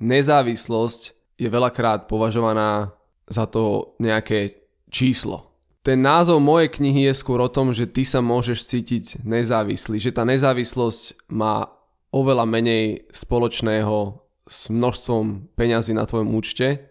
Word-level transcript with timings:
nezávislosť 0.00 1.02
je 1.36 1.48
veľakrát 1.48 2.08
považovaná 2.08 2.96
za 3.28 3.44
to 3.46 3.94
nejaké 4.00 4.64
číslo. 4.88 5.52
Ten 5.80 6.04
názov 6.04 6.44
mojej 6.44 6.68
knihy 6.68 7.08
je 7.08 7.14
skôr 7.16 7.40
o 7.40 7.48
tom, 7.48 7.72
že 7.72 7.88
ty 7.88 8.04
sa 8.04 8.20
môžeš 8.20 8.68
cítiť 8.68 9.04
nezávislý, 9.24 9.96
že 9.96 10.12
tá 10.12 10.28
nezávislosť 10.28 11.30
má 11.32 11.68
oveľa 12.12 12.44
menej 12.44 13.08
spoločného 13.08 14.20
s 14.50 14.68
množstvom 14.68 15.54
peňazí 15.56 15.94
na 15.94 16.04
tvojom 16.04 16.34
účte 16.36 16.90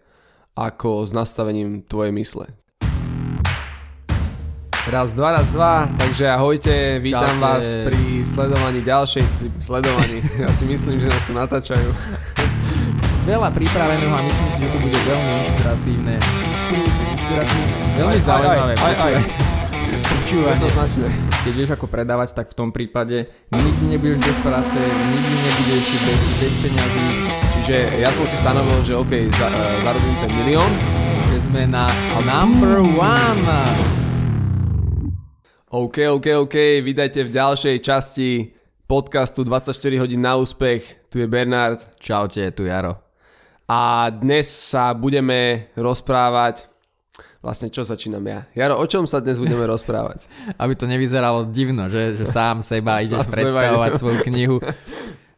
ako 0.56 1.06
s 1.06 1.14
nastavením 1.14 1.86
tvojej 1.86 2.10
mysle. 2.16 2.46
Raz, 4.90 5.14
dva, 5.14 5.38
raz, 5.38 5.46
dva, 5.54 5.86
takže 5.94 6.26
ahojte, 6.26 6.98
vítam 6.98 7.38
Čaute. 7.38 7.44
vás 7.46 7.66
pri 7.86 8.26
sledovaní 8.26 8.80
ďalšej, 8.82 9.22
sledovaní, 9.62 10.18
ja 10.40 10.50
si 10.50 10.66
myslím, 10.66 10.98
že 10.98 11.06
nás 11.06 11.22
tu 11.28 11.32
natáčajú. 11.36 11.88
Veľa 13.30 13.54
pripraveného 13.54 14.10
a 14.10 14.26
myslím 14.26 14.48
si, 14.50 14.58
že 14.58 14.68
to 14.74 14.78
bude 14.82 14.98
veľmi 15.06 15.30
inšpiratívne. 15.38 16.14
Inšpiratívne. 16.18 17.74
Veľmi 17.94 18.18
aj, 18.18 18.22
zaujímavé. 18.26 18.74
Aj, 18.74 18.94
aj, 18.98 19.12
aj. 19.14 19.24
Počúvanie. 20.02 20.66
Keď 21.46 21.52
vieš 21.54 21.70
ako 21.78 21.86
predávať, 21.86 22.34
tak 22.34 22.50
v 22.50 22.58
tom 22.58 22.74
prípade 22.74 23.30
nikdy 23.54 23.84
nebudeš 23.94 24.18
bez 24.18 24.38
práce, 24.42 24.82
nikdy 24.82 25.34
nebudeš 25.46 25.84
bez, 26.02 26.20
bez 26.42 26.54
peňazí. 26.58 27.06
Čiže 27.54 27.76
ja 28.02 28.10
som 28.10 28.26
si 28.26 28.34
stanovil, 28.34 28.82
že 28.82 28.98
OK, 28.98 29.12
za, 29.38 29.46
uh, 29.46 29.78
zarobím 29.86 30.16
ten 30.26 30.30
milión. 30.34 30.70
Že 31.30 31.36
sme 31.46 31.62
na 31.70 31.86
number 32.26 32.82
one. 32.82 33.46
OK, 35.70 36.18
OK, 36.18 36.26
OK, 36.34 36.82
vítajte 36.82 37.22
v 37.22 37.30
ďalšej 37.30 37.76
časti 37.78 38.58
podcastu 38.90 39.46
24 39.46 39.70
hodín 40.02 40.18
na 40.18 40.34
úspech. 40.34 41.06
Tu 41.14 41.22
je 41.22 41.30
Bernard. 41.30 41.94
Čaute, 42.02 42.42
tu 42.50 42.66
Jaro. 42.66 43.09
A 43.70 44.10
dnes 44.10 44.50
sa 44.50 44.90
budeme 44.98 45.70
rozprávať 45.78 46.66
Vlastne 47.40 47.72
čo 47.72 47.88
začínam 47.88 48.20
ja? 48.28 48.44
Jaro, 48.52 48.76
o 48.76 48.84
čom 48.84 49.08
sa 49.08 49.16
dnes 49.22 49.40
budeme 49.40 49.64
rozprávať? 49.64 50.28
Aby 50.60 50.76
to 50.76 50.84
nevyzeralo 50.84 51.48
divno, 51.48 51.88
že, 51.88 52.18
že 52.20 52.28
sám 52.28 52.60
seba 52.60 53.00
ideš 53.00 53.24
sám 53.24 53.32
predstavovať 53.32 53.90
seba 53.94 54.00
svoju 54.02 54.18
knihu. 54.26 54.58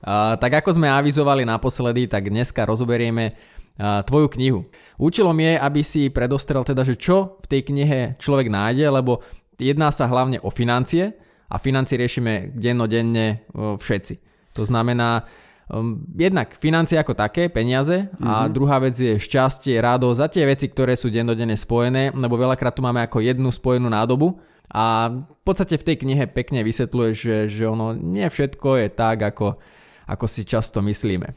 Uh, 0.03 0.35
tak 0.35 0.51
ako 0.59 0.83
sme 0.83 0.91
avizovali 0.91 1.47
naposledy, 1.47 2.11
tak 2.11 2.27
dneska 2.27 2.67
rozoberieme 2.67 3.31
uh, 3.31 4.03
tvoju 4.03 4.35
knihu. 4.35 4.67
Účelom 4.99 5.39
je, 5.39 5.55
aby 5.55 5.87
si 5.87 6.11
predostrel 6.11 6.67
teda, 6.67 6.83
že 6.83 6.99
čo 6.99 7.39
v 7.39 7.47
tej 7.47 7.71
knihe 7.71 8.19
človek 8.19 8.51
nájde, 8.51 8.91
lebo 8.91 9.23
jedná 9.63 9.95
sa 9.95 10.11
hlavne 10.11 10.43
o 10.43 10.51
financie 10.51 11.15
a 11.47 11.55
financie 11.55 12.03
riešime 12.03 12.51
dennodenne 12.51 13.47
všetci. 13.55 14.15
To 14.59 14.67
znamená, 14.67 15.23
um, 15.69 16.03
jednak 16.17 16.57
financie 16.57 16.99
ako 16.99 17.15
také, 17.15 17.53
peniaze 17.53 18.09
a 18.19 18.47
mm-hmm. 18.47 18.53
druhá 18.55 18.81
vec 18.83 18.97
je 18.97 19.21
šťastie, 19.21 19.79
radosť 19.79 20.21
a 20.23 20.27
tie 20.31 20.45
veci, 20.49 20.67
ktoré 20.71 20.97
sú 20.97 21.13
dennodenne 21.13 21.55
spojené, 21.55 22.11
lebo 22.17 22.41
veľakrát 22.41 22.75
tu 22.75 22.83
máme 22.83 23.05
ako 23.05 23.23
jednu 23.23 23.53
spojenú 23.53 23.87
nádobu 23.93 24.41
a 24.73 25.13
v 25.13 25.43
podstate 25.45 25.77
v 25.77 25.87
tej 25.87 25.97
knihe 26.01 26.25
pekne 26.33 26.65
vysvetľuje, 26.65 27.11
že, 27.13 27.37
že 27.53 27.65
ono 27.69 27.93
nie 27.93 28.25
všetko 28.25 28.81
je 28.81 28.89
tak, 28.89 29.21
ako, 29.21 29.61
ako 30.09 30.25
si 30.25 30.49
často 30.49 30.81
myslíme. 30.81 31.29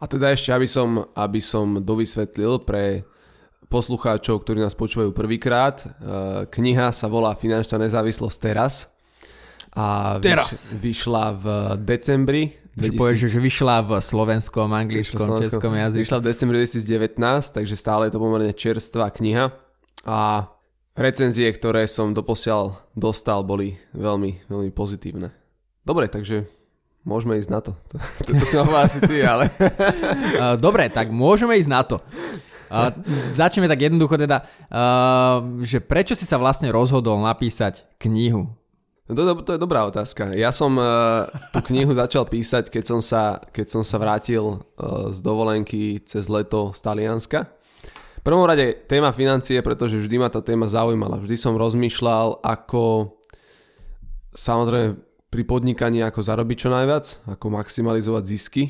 A 0.00 0.04
teda 0.08 0.32
ešte, 0.34 0.50
aby 0.50 0.66
som, 0.66 1.06
aby 1.14 1.38
som 1.38 1.78
dovysvetlil 1.78 2.66
pre 2.66 3.06
poslucháčov, 3.70 4.42
ktorí 4.42 4.58
nás 4.64 4.74
počúvajú 4.74 5.14
prvýkrát. 5.14 5.78
E, 5.78 5.86
kniha 6.50 6.90
sa 6.90 7.06
volá 7.06 7.36
Finančná 7.38 7.78
nezávislosť 7.78 8.38
teraz. 8.42 8.90
A 9.70 10.18
teraz. 10.18 10.74
vyšla 10.74 11.24
v 11.38 11.46
decembri. 11.86 12.58
Že 12.78 12.94
2000... 12.94 13.00
povieš, 13.00 13.18
že 13.26 13.40
vyšla 13.42 13.76
v 13.82 13.90
slovenskom, 13.98 14.68
anglickom, 14.70 15.18
slovenskom, 15.18 15.42
českom 15.42 15.72
jazyku. 15.74 16.02
Vyšla 16.06 16.18
v 16.22 16.26
decembri 16.30 16.56
2019, 16.62 17.56
takže 17.56 17.74
stále 17.74 18.06
je 18.06 18.12
to 18.14 18.22
pomerne 18.22 18.52
čerstvá 18.54 19.10
kniha. 19.10 19.50
A 20.06 20.48
recenzie, 20.94 21.50
ktoré 21.50 21.90
som 21.90 22.14
doposiaľ 22.14 22.78
dostal, 22.94 23.42
boli 23.42 23.74
veľmi, 23.96 24.46
veľmi 24.46 24.70
pozitívne. 24.70 25.34
Dobre, 25.82 26.06
takže 26.06 26.46
môžeme 27.02 27.40
ísť 27.42 27.50
na 27.50 27.60
to. 27.64 27.72
To 28.30 28.44
si 28.46 28.54
mal 28.54 28.86
asi 28.86 29.00
ty, 29.02 29.18
ale... 29.24 29.50
Dobre, 30.64 30.86
tak 30.92 31.10
môžeme 31.10 31.58
ísť 31.58 31.70
na 31.70 31.82
to. 31.82 31.98
Uh, 32.70 32.94
začneme 33.34 33.66
tak 33.66 33.82
jednoducho 33.82 34.14
teda, 34.14 34.46
uh, 34.70 35.42
že 35.66 35.82
prečo 35.82 36.14
si 36.14 36.22
sa 36.22 36.38
vlastne 36.38 36.70
rozhodol 36.70 37.18
napísať 37.18 37.82
knihu? 37.98 38.46
No 39.10 39.34
to, 39.34 39.42
to 39.42 39.52
je 39.58 39.60
dobrá 39.60 39.84
otázka. 39.90 40.30
Ja 40.38 40.54
som 40.54 40.78
uh, 40.78 41.26
tú 41.50 41.60
knihu 41.74 41.90
začal 41.92 42.30
písať, 42.30 42.70
keď 42.70 42.84
som 42.86 43.00
sa, 43.02 43.42
keď 43.50 43.66
som 43.66 43.82
sa 43.82 43.98
vrátil 43.98 44.62
uh, 44.62 45.10
z 45.10 45.18
dovolenky 45.18 45.98
cez 46.06 46.30
leto 46.30 46.70
z 46.70 46.80
Talianska. 46.80 47.50
V 48.20 48.22
prvom 48.22 48.46
rade 48.46 48.86
téma 48.86 49.10
financie, 49.10 49.58
pretože 49.64 49.98
vždy 49.98 50.16
ma 50.20 50.28
tá 50.28 50.44
téma 50.44 50.68
zaujímala. 50.68 51.18
Vždy 51.18 51.36
som 51.40 51.58
rozmýšľal, 51.58 52.44
ako 52.44 53.16
samozrejme 54.36 55.00
pri 55.30 55.42
podnikaní, 55.46 56.02
ako 56.02 56.20
zarobiť 56.26 56.56
čo 56.58 56.70
najviac, 56.70 57.06
ako 57.26 57.46
maximalizovať 57.54 58.24
zisky. 58.26 58.64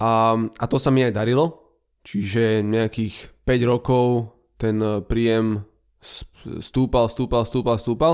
A, 0.00 0.34
a 0.40 0.64
to 0.66 0.78
sa 0.80 0.88
mi 0.88 1.04
aj 1.04 1.12
darilo. 1.12 1.62
Čiže 2.02 2.66
nejakých 2.66 3.44
5 3.46 3.70
rokov 3.70 4.32
ten 4.58 4.78
eh, 4.78 5.02
príjem 5.02 5.66
stúpal, 6.60 7.06
stúpal, 7.06 7.46
stúpal, 7.46 7.76
stúpal 7.78 8.12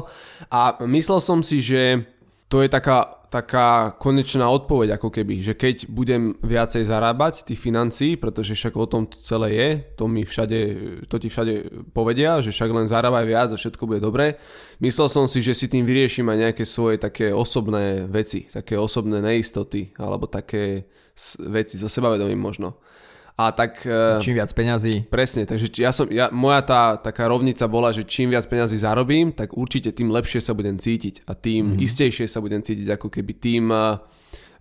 a 0.52 0.76
myslel 0.84 1.20
som 1.24 1.40
si, 1.40 1.64
že 1.64 2.04
to 2.48 2.64
je 2.64 2.68
taká, 2.72 3.04
taká 3.28 3.92
konečná 4.00 4.48
odpoveď 4.48 4.96
ako 4.96 5.12
keby, 5.12 5.44
že 5.44 5.52
keď 5.52 5.84
budem 5.92 6.32
viacej 6.40 6.88
zarábať 6.88 7.44
tých 7.44 7.60
financií, 7.60 8.16
pretože 8.16 8.56
však 8.56 8.72
o 8.72 8.88
tom 8.88 9.04
to 9.04 9.20
celé 9.20 9.48
je, 9.52 9.68
to 10.00 10.08
mi 10.08 10.24
všade, 10.24 10.60
to 11.12 11.16
ti 11.20 11.28
všade 11.28 11.84
povedia, 11.92 12.40
že 12.40 12.48
však 12.48 12.72
len 12.72 12.88
zarábaj 12.88 13.28
viac 13.28 13.52
a 13.52 13.60
všetko 13.60 13.84
bude 13.84 14.00
dobré. 14.00 14.40
Myslel 14.80 15.12
som 15.12 15.28
si, 15.28 15.44
že 15.44 15.52
si 15.52 15.68
tým 15.68 15.84
vyriešim 15.84 16.24
aj 16.24 16.38
nejaké 16.48 16.64
svoje 16.64 16.96
také 16.96 17.36
osobné 17.36 18.08
veci, 18.08 18.48
také 18.48 18.80
osobné 18.80 19.20
neistoty 19.20 19.92
alebo 20.00 20.24
také 20.24 20.88
veci 21.44 21.76
so 21.76 21.92
sebavedomím 21.92 22.40
možno. 22.40 22.80
A 23.38 23.54
tak... 23.54 23.86
E, 23.86 24.18
čím 24.18 24.34
viac 24.34 24.50
peňazí. 24.50 25.06
Presne, 25.06 25.46
takže 25.46 25.70
ja 25.78 25.94
som, 25.94 26.10
ja, 26.10 26.26
moja 26.34 26.58
tá 26.66 26.98
taká 26.98 27.30
rovnica 27.30 27.70
bola, 27.70 27.94
že 27.94 28.02
čím 28.02 28.34
viac 28.34 28.50
peňazí 28.50 28.82
zarobím, 28.82 29.30
tak 29.30 29.54
určite 29.54 29.94
tým 29.94 30.10
lepšie 30.10 30.42
sa 30.42 30.58
budem 30.58 30.74
cítiť 30.74 31.22
a 31.30 31.38
tým 31.38 31.78
mm. 31.78 31.78
istejšie 31.78 32.26
sa 32.26 32.42
budem 32.42 32.66
cítiť, 32.66 32.98
ako 32.98 33.06
keby 33.06 33.32
tým 33.38 33.70
uh, 33.70 33.94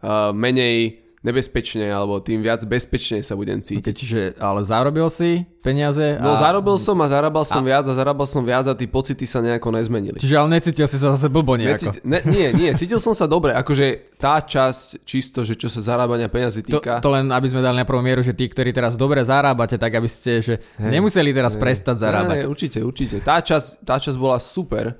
uh, 0.06 0.30
menej 0.30 1.07
nebezpečne, 1.28 1.92
alebo 1.92 2.24
tým 2.24 2.40
viac 2.40 2.64
bezpečne 2.64 3.20
sa 3.20 3.36
budem 3.36 3.60
cítiť. 3.60 3.92
Okay, 3.92 4.00
čiže, 4.00 4.22
ale 4.40 4.64
zarobil 4.64 5.12
si 5.12 5.44
peniaze? 5.60 6.16
A... 6.16 6.24
No 6.24 6.40
zarobil 6.40 6.80
som 6.80 6.96
a 7.04 7.12
zarábal 7.12 7.44
som 7.44 7.60
a... 7.60 7.68
viac 7.68 7.84
a 7.84 7.92
zarábal 7.92 8.24
som 8.24 8.48
viac 8.48 8.64
a 8.64 8.74
tí 8.74 8.88
pocity 8.88 9.28
sa 9.28 9.44
nejako 9.44 9.76
nezmenili. 9.76 10.16
Čiže 10.24 10.36
ale 10.40 10.56
necítil 10.56 10.88
si 10.88 10.96
sa 10.96 11.12
zase 11.12 11.28
blbo 11.28 11.60
nejako? 11.60 11.76
Necíti... 11.76 12.00
Ne, 12.08 12.24
nie, 12.24 12.48
nie, 12.56 12.72
cítil 12.80 13.04
som 13.04 13.12
sa 13.12 13.28
dobre, 13.28 13.52
akože 13.52 14.16
tá 14.16 14.40
časť 14.40 15.04
čisto, 15.04 15.44
že 15.44 15.60
čo 15.60 15.68
sa 15.68 15.84
zarábania 15.84 16.32
peniazy 16.32 16.64
týka. 16.64 17.04
To, 17.04 17.12
to 17.12 17.20
len, 17.20 17.28
aby 17.28 17.52
sme 17.52 17.60
dali 17.60 17.76
na 17.76 17.84
prvú 17.84 18.00
mieru, 18.00 18.24
že 18.24 18.32
tí, 18.32 18.48
ktorí 18.48 18.72
teraz 18.72 18.96
dobre 18.96 19.20
zarábate, 19.28 19.76
tak 19.76 19.92
aby 19.92 20.08
ste, 20.08 20.40
že 20.40 20.56
hey, 20.80 20.96
nemuseli 20.96 21.36
teraz 21.36 21.60
hey, 21.60 21.62
prestať 21.68 22.00
zarábať. 22.00 22.48
Ne, 22.48 22.48
určite, 22.48 22.80
určite. 22.80 23.20
Tá 23.20 23.44
časť, 23.44 23.84
tá 23.84 24.00
časť 24.00 24.16
bola 24.16 24.40
super, 24.40 24.96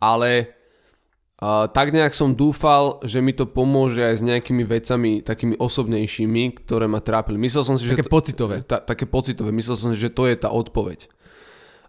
ale 0.00 0.55
Tak 1.44 1.92
nejak 1.92 2.16
som 2.16 2.32
dúfal, 2.32 2.96
že 3.04 3.20
mi 3.20 3.36
to 3.36 3.44
pomôže 3.44 4.00
aj 4.00 4.14
s 4.16 4.22
nejakými 4.24 4.64
vecami 4.64 5.20
takými 5.20 5.60
osobnejšími, 5.60 6.64
ktoré 6.64 6.88
ma 6.88 7.04
trápili. 7.04 7.36
Myslel 7.36 7.60
som 7.60 7.76
si, 7.76 7.84
také 7.84 8.08
že 8.08 8.08
pocitové. 8.08 8.64
Ta, 8.64 8.80
také 8.80 9.04
pocitové. 9.04 9.52
Myslel 9.52 9.76
som 9.76 9.92
si, 9.92 10.00
že 10.00 10.08
to 10.08 10.24
je 10.24 10.36
tá 10.40 10.48
odpoveď. 10.48 11.12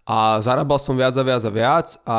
A 0.03 0.44
zarábal 0.44 0.84
som 0.84 1.00
viac 1.00 1.16
a 1.16 1.24
viac 1.24 1.44
a 1.47 1.52
viac 1.52 1.88
a 2.03 2.18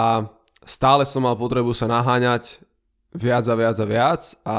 stále 0.64 1.04
som 1.04 1.24
mal 1.24 1.36
potrebu 1.36 1.76
sa 1.76 1.84
naháňať 1.84 2.64
viac 3.12 3.44
a 3.44 3.54
viac 3.56 3.76
a 3.76 3.86
viac 3.88 4.22
a 4.44 4.58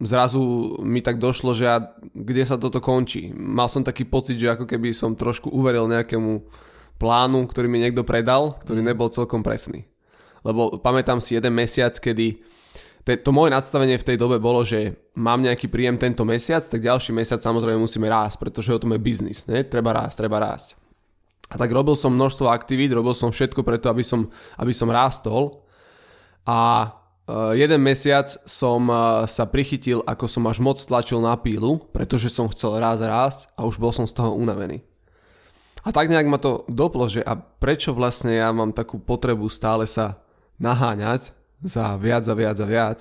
zrazu 0.00 0.76
mi 0.84 1.00
tak 1.00 1.16
došlo, 1.16 1.56
že 1.56 1.64
ja, 1.68 1.92
kde 2.12 2.44
sa 2.44 2.60
toto 2.60 2.84
končí. 2.84 3.32
Mal 3.32 3.68
som 3.72 3.80
taký 3.80 4.04
pocit, 4.04 4.36
že 4.36 4.52
ako 4.52 4.68
keby 4.68 4.92
som 4.92 5.16
trošku 5.16 5.48
uveril 5.48 5.88
nejakému 5.88 6.44
plánu, 7.00 7.48
ktorý 7.48 7.68
mi 7.68 7.80
niekto 7.80 8.04
predal, 8.04 8.60
ktorý 8.60 8.80
nebol 8.84 9.08
celkom 9.08 9.40
presný 9.40 9.91
lebo 10.42 10.78
pamätám 10.78 11.22
si 11.22 11.38
jeden 11.38 11.54
mesiac, 11.54 11.94
kedy 11.94 12.42
to 13.02 13.34
moje 13.34 13.50
nadstavenie 13.50 13.98
v 13.98 14.06
tej 14.14 14.16
dobe 14.18 14.38
bolo, 14.38 14.62
že 14.62 14.94
mám 15.18 15.42
nejaký 15.42 15.66
príjem 15.66 15.98
tento 15.98 16.22
mesiac, 16.22 16.62
tak 16.62 16.78
ďalší 16.78 17.10
mesiac 17.10 17.42
samozrejme 17.42 17.82
musíme 17.82 18.06
rásť, 18.06 18.38
pretože 18.38 18.70
o 18.70 18.78
tom 18.78 18.94
je 18.94 19.02
biznis, 19.02 19.50
ne? 19.50 19.66
treba 19.66 19.90
rásť, 19.90 20.22
treba 20.22 20.38
rásť. 20.38 20.78
A 21.50 21.58
tak 21.58 21.74
robil 21.74 21.98
som 21.98 22.14
množstvo 22.14 22.46
aktivít, 22.48 22.94
robil 22.94 23.12
som 23.12 23.34
všetko 23.34 23.66
preto, 23.66 23.90
aby 23.90 24.06
som, 24.06 24.30
aby 24.56 24.70
som 24.70 24.86
rástol 24.88 25.66
a 26.46 26.88
uh, 26.88 27.52
jeden 27.58 27.82
mesiac 27.82 28.30
som 28.46 28.86
uh, 28.86 29.26
sa 29.26 29.50
prichytil, 29.50 30.06
ako 30.06 30.30
som 30.30 30.46
až 30.46 30.62
moc 30.62 30.78
tlačil 30.78 31.18
na 31.18 31.34
pílu, 31.34 31.82
pretože 31.90 32.30
som 32.30 32.46
chcel 32.48 32.78
rásť 32.78 33.02
rásť 33.04 33.40
a 33.58 33.66
už 33.66 33.82
bol 33.82 33.90
som 33.90 34.06
z 34.06 34.14
toho 34.14 34.30
unavený. 34.32 34.80
A 35.82 35.90
tak 35.90 36.06
nejak 36.06 36.30
ma 36.30 36.38
to 36.38 36.62
doplo, 36.70 37.10
že 37.10 37.26
a 37.26 37.34
prečo 37.34 37.90
vlastne 37.90 38.38
ja 38.38 38.54
mám 38.54 38.70
takú 38.70 39.02
potrebu 39.02 39.50
stále 39.50 39.90
sa 39.90 40.22
naháňať 40.58 41.32
za 41.62 41.96
viac 41.96 42.24
a 42.26 42.34
viac 42.34 42.58
a 42.58 42.66
viac. 42.66 43.00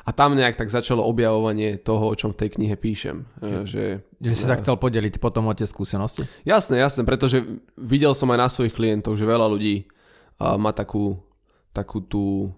A 0.00 0.16
tam 0.16 0.32
nejak 0.32 0.56
tak 0.56 0.72
začalo 0.72 1.04
objavovanie 1.04 1.76
toho, 1.76 2.08
o 2.08 2.14
čom 2.16 2.32
v 2.32 2.40
tej 2.40 2.56
knihe 2.56 2.74
píšem. 2.74 3.28
Čiže, 3.44 3.60
že, 3.68 3.84
že 4.16 4.32
si 4.32 4.44
sa 4.48 4.56
chcel 4.56 4.80
podeliť 4.80 5.20
potom 5.20 5.46
o 5.46 5.54
tie 5.54 5.68
skúsenosti? 5.68 6.24
Jasné, 6.48 6.80
jasné, 6.80 7.04
pretože 7.04 7.44
videl 7.76 8.16
som 8.16 8.32
aj 8.32 8.38
na 8.40 8.48
svojich 8.48 8.72
klientoch, 8.72 9.14
že 9.20 9.28
veľa 9.28 9.46
ľudí 9.52 9.84
uh, 9.84 10.56
má 10.56 10.72
takú, 10.72 11.20
takú 11.76 12.00
tú 12.00 12.50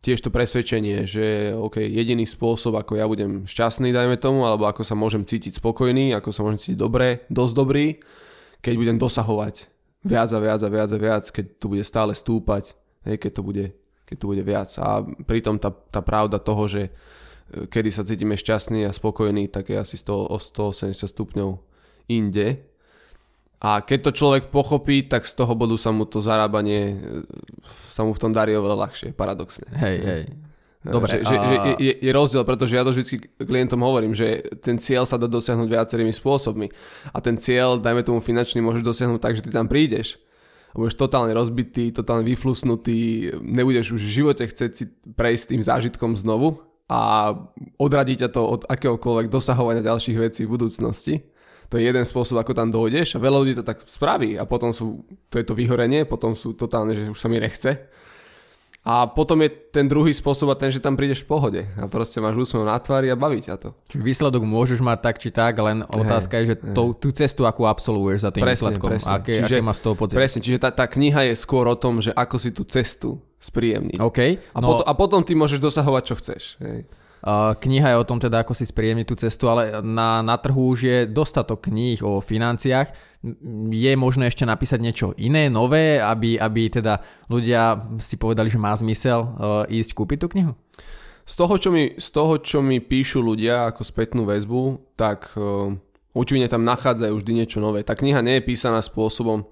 tiež 0.00 0.24
to 0.24 0.32
presvedčenie, 0.32 1.04
že 1.04 1.52
OK, 1.52 1.78
jediný 1.84 2.24
spôsob, 2.24 2.74
ako 2.80 2.96
ja 2.96 3.04
budem 3.04 3.44
šťastný, 3.44 3.92
dajme 3.92 4.16
tomu, 4.16 4.48
alebo 4.48 4.64
ako 4.64 4.80
sa 4.80 4.96
môžem 4.96 5.28
cítiť 5.28 5.60
spokojný, 5.60 6.16
ako 6.16 6.32
sa 6.32 6.40
môžem 6.40 6.58
cítiť 6.58 6.78
dobre, 6.80 7.28
dosť 7.28 7.54
dobrý, 7.54 7.86
keď 8.64 8.74
budem 8.80 8.96
dosahovať 8.96 9.68
viac 10.00 10.32
a 10.32 10.40
viac 10.40 10.60
a 10.64 10.68
viac 10.72 10.90
a 10.90 10.98
viac, 10.98 11.24
keď 11.28 11.44
to 11.60 11.66
bude 11.68 11.84
stále 11.84 12.16
stúpať, 12.16 12.72
hej, 13.06 13.16
keď, 13.16 13.32
to 13.40 13.42
bude, 13.42 13.66
keď 14.04 14.16
to 14.16 14.26
bude 14.26 14.42
viac. 14.44 14.70
A 14.80 15.04
pritom 15.24 15.56
tá, 15.56 15.72
tá 15.72 16.00
pravda 16.04 16.40
toho, 16.40 16.68
že 16.68 16.82
e, 16.88 16.90
kedy 17.66 17.90
sa 17.92 18.04
cítime 18.04 18.36
šťastný 18.36 18.84
a 18.84 18.94
spokojný, 18.94 19.48
tak 19.48 19.72
je 19.72 19.76
asi 19.80 19.96
100, 19.96 20.12
o 20.12 20.36
180 20.36 20.96
stupňov 20.96 21.50
inde. 22.10 22.66
A 23.60 23.84
keď 23.84 24.08
to 24.08 24.16
človek 24.16 24.48
pochopí, 24.48 25.04
tak 25.04 25.28
z 25.28 25.36
toho 25.36 25.52
bodu 25.52 25.76
sa 25.76 25.92
mu 25.92 26.08
to 26.08 26.24
zarábanie 26.24 26.96
e, 26.96 27.24
sa 27.66 28.04
mu 28.04 28.16
v 28.16 28.22
tom 28.22 28.32
darí 28.32 28.56
oveľa 28.56 28.88
ľahšie, 28.88 29.08
paradoxne. 29.12 29.68
Hej, 29.76 29.98
hej. 30.00 30.24
Dobre, 30.80 31.20
že, 31.20 31.20
a... 31.20 31.28
že, 31.28 31.36
že 31.36 31.56
je, 31.76 31.92
je 32.00 32.10
rozdiel, 32.16 32.40
pretože 32.40 32.72
ja 32.72 32.80
to 32.80 32.96
vždy 32.96 33.20
klientom 33.36 33.84
hovorím, 33.84 34.16
že 34.16 34.40
ten 34.64 34.80
cieľ 34.80 35.04
sa 35.04 35.20
dá 35.20 35.28
dosiahnuť 35.28 35.68
viacerými 35.68 36.08
spôsobmi. 36.08 36.72
A 37.12 37.20
ten 37.20 37.36
cieľ, 37.36 37.76
dajme 37.76 38.00
tomu 38.00 38.24
finančný, 38.24 38.64
môžeš 38.64 38.80
dosiahnuť 38.80 39.20
tak, 39.20 39.36
že 39.36 39.44
ty 39.44 39.52
tam 39.52 39.68
prídeš 39.68 40.16
budeš 40.74 40.94
totálne 40.94 41.34
rozbitý, 41.34 41.90
totálne 41.90 42.26
vyflusnutý, 42.26 43.30
nebudeš 43.42 43.98
už 43.98 44.02
v 44.02 44.14
živote 44.22 44.44
chcieť 44.46 44.72
si 44.74 44.84
prejsť 45.14 45.44
tým 45.54 45.62
zážitkom 45.62 46.12
znovu 46.14 46.62
a 46.90 47.32
odradí 47.78 48.18
ťa 48.18 48.30
to 48.30 48.42
od 48.42 48.62
akéhokoľvek 48.66 49.30
dosahovania 49.30 49.86
ďalších 49.86 50.18
vecí 50.18 50.46
v 50.46 50.52
budúcnosti. 50.58 51.14
To 51.70 51.78
je 51.78 51.86
jeden 51.86 52.02
spôsob, 52.02 52.42
ako 52.42 52.50
tam 52.50 52.74
dojdeš 52.74 53.14
a 53.14 53.22
veľa 53.22 53.38
ľudí 53.46 53.54
to 53.54 53.62
tak 53.62 53.86
spraví 53.86 54.34
a 54.34 54.42
potom 54.42 54.74
sú, 54.74 55.06
to 55.30 55.38
je 55.38 55.46
to 55.46 55.54
vyhorenie, 55.54 56.02
potom 56.02 56.34
sú 56.34 56.58
totálne, 56.58 56.98
že 56.98 57.14
už 57.14 57.18
sa 57.18 57.30
mi 57.30 57.38
nechce 57.38 57.86
a 58.80 59.04
potom 59.04 59.44
je 59.44 59.52
ten 59.52 59.84
druhý 59.84 60.08
spôsob 60.08 60.48
a 60.52 60.56
ten, 60.56 60.72
že 60.72 60.80
tam 60.80 60.96
prídeš 60.96 61.28
v 61.28 61.28
pohode 61.28 61.60
a 61.76 61.84
proste 61.84 62.16
máš 62.16 62.48
úsmev 62.48 62.64
na 62.64 62.80
tvári 62.80 63.12
a 63.12 63.16
baví 63.16 63.44
ťa 63.44 63.60
to. 63.60 63.76
Čiže 63.92 64.00
výsledok 64.00 64.42
môžeš 64.48 64.80
mať 64.80 64.98
tak 65.04 65.16
či 65.20 65.28
tak, 65.28 65.60
len 65.60 65.84
otázka 65.84 66.40
je, 66.40 66.44
že 66.52 66.56
tú, 66.72 66.96
tú 66.96 67.12
cestu, 67.12 67.44
akú 67.44 67.68
absolvuješ 67.68 68.24
za 68.24 68.30
tým 68.32 68.40
presne, 68.40 68.72
výsledkom. 68.72 68.88
Presne. 68.96 69.12
Aké, 69.12 69.32
čiže, 69.44 69.56
aké 69.60 69.66
má 69.68 69.76
z 69.76 69.82
toho 69.84 69.94
pocit? 70.00 70.16
Presne, 70.16 70.40
čiže 70.40 70.58
tá, 70.64 70.72
tá 70.72 70.88
kniha 70.88 71.28
je 71.28 71.34
skôr 71.36 71.68
o 71.68 71.76
tom, 71.76 72.00
že 72.00 72.08
ako 72.16 72.36
si 72.40 72.50
tú 72.56 72.64
cestu 72.64 73.20
spríjemniť. 73.36 74.00
Okay, 74.00 74.40
a, 74.56 74.58
no... 74.64 74.72
potom, 74.72 74.84
a 74.88 74.92
potom 74.96 75.20
ty 75.28 75.36
môžeš 75.36 75.60
dosahovať, 75.60 76.02
čo 76.08 76.14
chceš. 76.16 76.42
Hej. 76.64 76.88
Kniha 77.26 77.92
je 77.92 78.00
o 78.00 78.08
tom 78.08 78.16
teda, 78.16 78.40
ako 78.40 78.56
si 78.56 78.64
spríjemniť 78.64 79.06
tú 79.06 79.16
cestu, 79.20 79.52
ale 79.52 79.84
na, 79.84 80.24
na 80.24 80.40
trhu 80.40 80.72
už 80.72 80.78
je 80.80 80.98
dostatok 81.04 81.68
kníh 81.68 82.00
o 82.00 82.24
financiách 82.24 83.10
je 83.70 83.92
možné 84.00 84.32
ešte 84.32 84.48
napísať 84.48 84.80
niečo 84.80 85.12
iné, 85.20 85.52
nové, 85.52 86.00
aby, 86.00 86.40
aby 86.40 86.72
teda 86.72 87.04
ľudia 87.28 87.76
si 88.00 88.16
povedali, 88.16 88.48
že 88.48 88.56
má 88.56 88.72
zmysel 88.72 89.20
uh, 89.20 89.28
ísť 89.68 89.92
kúpiť 89.92 90.18
tú 90.24 90.26
knihu? 90.32 90.52
Z 91.28 91.34
toho, 91.36 91.54
čo 91.60 91.68
mi, 91.68 91.92
z 92.00 92.08
toho, 92.10 92.40
čo 92.40 92.64
mi 92.64 92.80
píšu 92.80 93.20
ľudia 93.20 93.68
ako 93.68 93.84
spätnú 93.84 94.24
väzbu, 94.24 94.96
tak 94.96 95.36
uh, 95.36 95.68
určite 96.16 96.48
tam 96.48 96.64
nachádzajú 96.64 97.12
vždy 97.12 97.32
niečo 97.44 97.60
nové. 97.60 97.84
Tá 97.84 97.92
kniha 97.92 98.24
nie 98.24 98.40
je 98.40 98.48
písaná 98.48 98.80
spôsobom, 98.80 99.44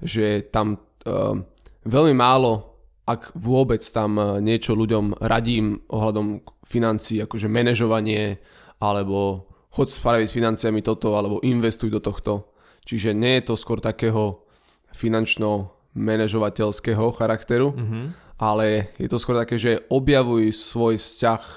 že 0.00 0.48
tam 0.48 0.80
uh, 1.04 1.36
veľmi 1.84 2.16
málo, 2.16 2.69
ak 3.10 3.34
vôbec 3.34 3.82
tam 3.90 4.16
uh, 4.16 4.38
niečo 4.38 4.78
ľuďom 4.78 5.18
radím 5.18 5.82
ohľadom 5.90 6.46
financií, 6.62 7.18
akože 7.18 7.50
manažovanie, 7.50 8.38
alebo 8.78 9.50
chod 9.74 9.90
spraviť 9.90 10.26
s 10.30 10.36
financiami 10.38 10.80
toto, 10.80 11.18
alebo 11.18 11.42
investuj 11.42 11.90
do 11.90 11.98
tohto 11.98 12.50
Čiže 12.84 13.14
nie 13.14 13.34
je 13.38 13.44
to 13.52 13.54
skôr 13.54 13.80
takého 13.80 14.42
finančno-manažovateľského 14.90 17.12
charakteru, 17.14 17.70
mm-hmm. 17.70 18.12
ale 18.40 18.88
je 18.98 19.08
to 19.08 19.18
skôr 19.22 19.38
také, 19.38 19.58
že 19.62 19.86
objavuj 19.92 20.50
svoj 20.50 20.98
vzťah 20.98 21.38
e, 21.38 21.54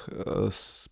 s 0.53 0.85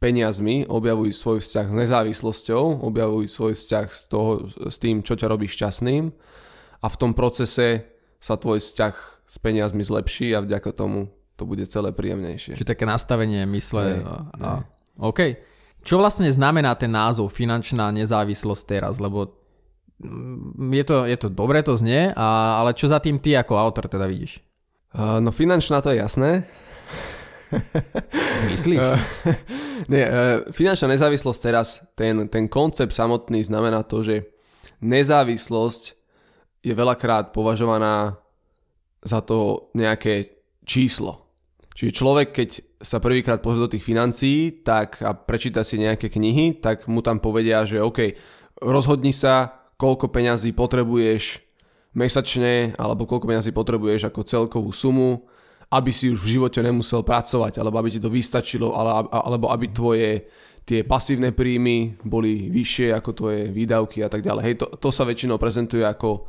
peniazmi, 0.00 0.64
objavuj 0.64 1.12
svoj 1.12 1.44
vzťah 1.44 1.68
s 1.68 1.74
nezávislosťou, 1.76 2.80
objavuj 2.88 3.28
svoj 3.28 3.52
vzťah 3.52 3.86
s, 3.92 4.08
toho, 4.08 4.48
s 4.48 4.80
tým, 4.80 5.04
čo 5.04 5.12
ťa 5.12 5.28
robí 5.28 5.44
šťastným 5.44 6.08
a 6.82 6.86
v 6.88 6.96
tom 6.96 7.12
procese 7.12 7.84
sa 8.16 8.40
tvoj 8.40 8.64
vzťah 8.64 9.21
s 9.32 9.40
peniazmi 9.40 9.80
zlepší 9.80 10.36
a 10.36 10.44
vďaka 10.44 10.76
tomu 10.76 11.08
to 11.40 11.48
bude 11.48 11.64
celé 11.72 11.96
príjemnejšie. 11.96 12.52
Čiže 12.60 12.76
také 12.76 12.84
nastavenie 12.84 13.48
mysle. 13.48 13.84
Nej, 13.96 14.04
a, 14.04 14.14
a, 14.36 14.50
OK. 15.00 15.20
Čo 15.80 15.98
vlastne 15.98 16.28
znamená 16.28 16.76
ten 16.76 16.92
názov 16.92 17.32
finančná 17.32 17.88
nezávislosť 17.96 18.62
teraz? 18.68 19.00
Lebo 19.00 19.42
Mm, 20.02 20.74
je 20.74 20.84
to, 20.84 20.96
je 21.06 21.16
to 21.16 21.28
dobre, 21.30 21.62
to 21.62 21.78
znie, 21.78 22.10
a, 22.10 22.58
ale 22.58 22.74
čo 22.74 22.90
za 22.90 22.98
tým 22.98 23.22
ty 23.22 23.38
ako 23.38 23.54
autor 23.54 23.86
teda 23.86 24.10
vidíš? 24.10 24.42
Uh, 24.92 25.22
no 25.22 25.30
finančná 25.30 25.80
to 25.80 25.94
je 25.94 26.02
jasné. 26.02 26.30
Myslíš? 28.50 28.80
Uh, 28.92 28.98
nie, 29.92 30.02
uh, 30.02 30.46
finančná 30.50 30.94
nezávislosť 30.94 31.40
teraz, 31.42 31.82
ten, 31.94 32.26
ten 32.30 32.48
koncept 32.48 32.94
samotný 32.94 33.44
znamená 33.44 33.82
to, 33.82 34.02
že 34.02 34.26
nezávislosť 34.82 35.82
je 36.62 36.72
veľakrát 36.74 37.34
považovaná 37.34 38.21
za 39.02 39.20
to 39.20 39.68
nejaké 39.74 40.42
číslo. 40.62 41.26
Čiže 41.74 41.92
človek, 41.98 42.28
keď 42.30 42.48
sa 42.82 43.02
prvýkrát 43.02 43.42
pozrie 43.42 43.66
do 43.66 43.72
tých 43.72 43.82
financií 43.86 44.62
tak 44.62 45.02
a 45.02 45.14
prečíta 45.14 45.66
si 45.66 45.80
nejaké 45.80 46.10
knihy, 46.12 46.62
tak 46.62 46.86
mu 46.86 47.02
tam 47.02 47.18
povedia, 47.18 47.66
že 47.66 47.82
OK, 47.82 48.14
rozhodni 48.62 49.10
sa, 49.10 49.66
koľko 49.80 50.12
peňazí 50.14 50.54
potrebuješ 50.54 51.42
mesačne 51.98 52.76
alebo 52.78 53.08
koľko 53.08 53.26
peňazí 53.26 53.50
potrebuješ 53.50 54.12
ako 54.12 54.20
celkovú 54.22 54.70
sumu, 54.70 55.26
aby 55.72 55.90
si 55.90 56.12
už 56.12 56.20
v 56.20 56.38
živote 56.38 56.60
nemusel 56.60 57.00
pracovať, 57.00 57.56
alebo 57.58 57.80
aby 57.80 57.96
ti 57.96 58.00
to 58.00 58.12
vystačilo, 58.12 58.76
alebo 59.08 59.48
aby 59.48 59.72
tvoje 59.72 60.28
tie 60.62 60.84
pasívne 60.86 61.34
príjmy 61.34 61.98
boli 62.06 62.52
vyššie 62.52 62.94
ako 62.94 63.10
tvoje 63.16 63.40
výdavky 63.50 64.04
a 64.04 64.12
tak 64.12 64.22
ďalej. 64.22 64.42
Hej, 64.44 64.54
to, 64.62 64.66
to 64.78 64.88
sa 64.92 65.02
väčšinou 65.08 65.40
prezentuje 65.40 65.82
ako, 65.82 66.28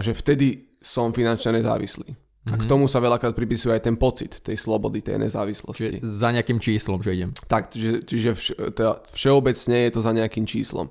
že 0.00 0.14
vtedy 0.14 0.71
som 0.82 1.14
finančne 1.14 1.62
nezávislý. 1.62 2.12
Mm-hmm. 2.42 2.52
A 2.52 2.54
k 2.58 2.66
mhm. 2.66 2.70
tomu 2.74 2.84
sa 2.90 2.98
veľakrát 2.98 3.38
pripisuje 3.38 3.70
aj 3.70 3.86
ten 3.86 3.94
pocit 3.94 4.42
tej 4.42 4.58
slobody, 4.58 4.98
tej 4.98 5.14
nezávislosti. 5.22 6.02
Čiže 6.02 6.02
za 6.02 6.34
nejakým 6.34 6.58
číslom, 6.58 6.98
že 6.98 7.14
idem. 7.14 7.30
Tak, 7.46 7.70
čiže, 7.70 8.02
čiže 8.02 8.30
vš, 8.34 8.48
teda 8.74 8.92
všeobecne 9.14 9.76
je 9.86 9.90
to 9.94 10.00
za 10.02 10.10
nejakým 10.10 10.42
číslom. 10.42 10.90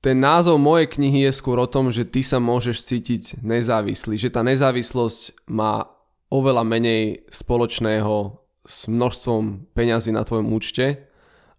Ten 0.00 0.16
názov 0.22 0.56
mojej 0.56 0.88
knihy 0.88 1.28
je 1.28 1.32
skôr 1.36 1.60
o 1.60 1.68
tom, 1.68 1.92
že 1.92 2.08
ty 2.08 2.24
sa 2.24 2.40
môžeš 2.40 2.88
cítiť 2.88 3.44
nezávislý, 3.44 4.16
že 4.16 4.32
tá 4.32 4.40
nezávislosť 4.40 5.44
má 5.50 5.92
oveľa 6.32 6.64
menej 6.64 7.28
spoločného 7.28 8.38
s 8.64 8.88
množstvom 8.88 9.74
peňazí 9.76 10.14
na 10.14 10.24
tvojom 10.24 10.54
účte, 10.56 11.08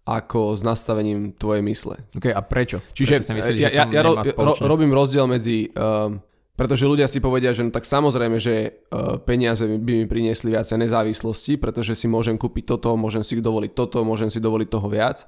ako 0.08 0.58
s 0.58 0.66
nastavením 0.66 1.36
tvojej 1.38 1.62
mysle. 1.62 2.02
Ok, 2.16 2.34
a 2.34 2.40
prečo? 2.42 2.82
Čiže 2.96 3.22
prečo 3.22 3.34
myslíš, 3.36 3.60
ja, 3.62 3.70
ja, 3.70 3.84
ja 3.86 4.02
ro, 4.02 4.18
ro, 4.18 4.52
robím 4.58 4.90
rozdiel 4.90 5.30
medzi... 5.30 5.70
Uh, 5.70 6.18
pretože 6.60 6.84
ľudia 6.84 7.08
si 7.08 7.24
povedia, 7.24 7.56
že 7.56 7.64
no 7.64 7.72
tak 7.72 7.88
samozrejme, 7.88 8.36
že 8.36 8.84
uh, 8.92 9.16
peniaze 9.16 9.64
by 9.64 9.80
mi 9.80 10.04
priniesli 10.04 10.52
viacej 10.52 10.76
nezávislosti, 10.76 11.56
pretože 11.56 11.96
si 11.96 12.04
môžem 12.04 12.36
kúpiť 12.36 12.76
toto, 12.76 12.92
môžem 13.00 13.24
si 13.24 13.40
dovoliť 13.40 13.72
toto, 13.72 14.04
môžem 14.04 14.28
si 14.28 14.44
dovoliť 14.44 14.68
toho 14.68 14.84
viac. 14.92 15.24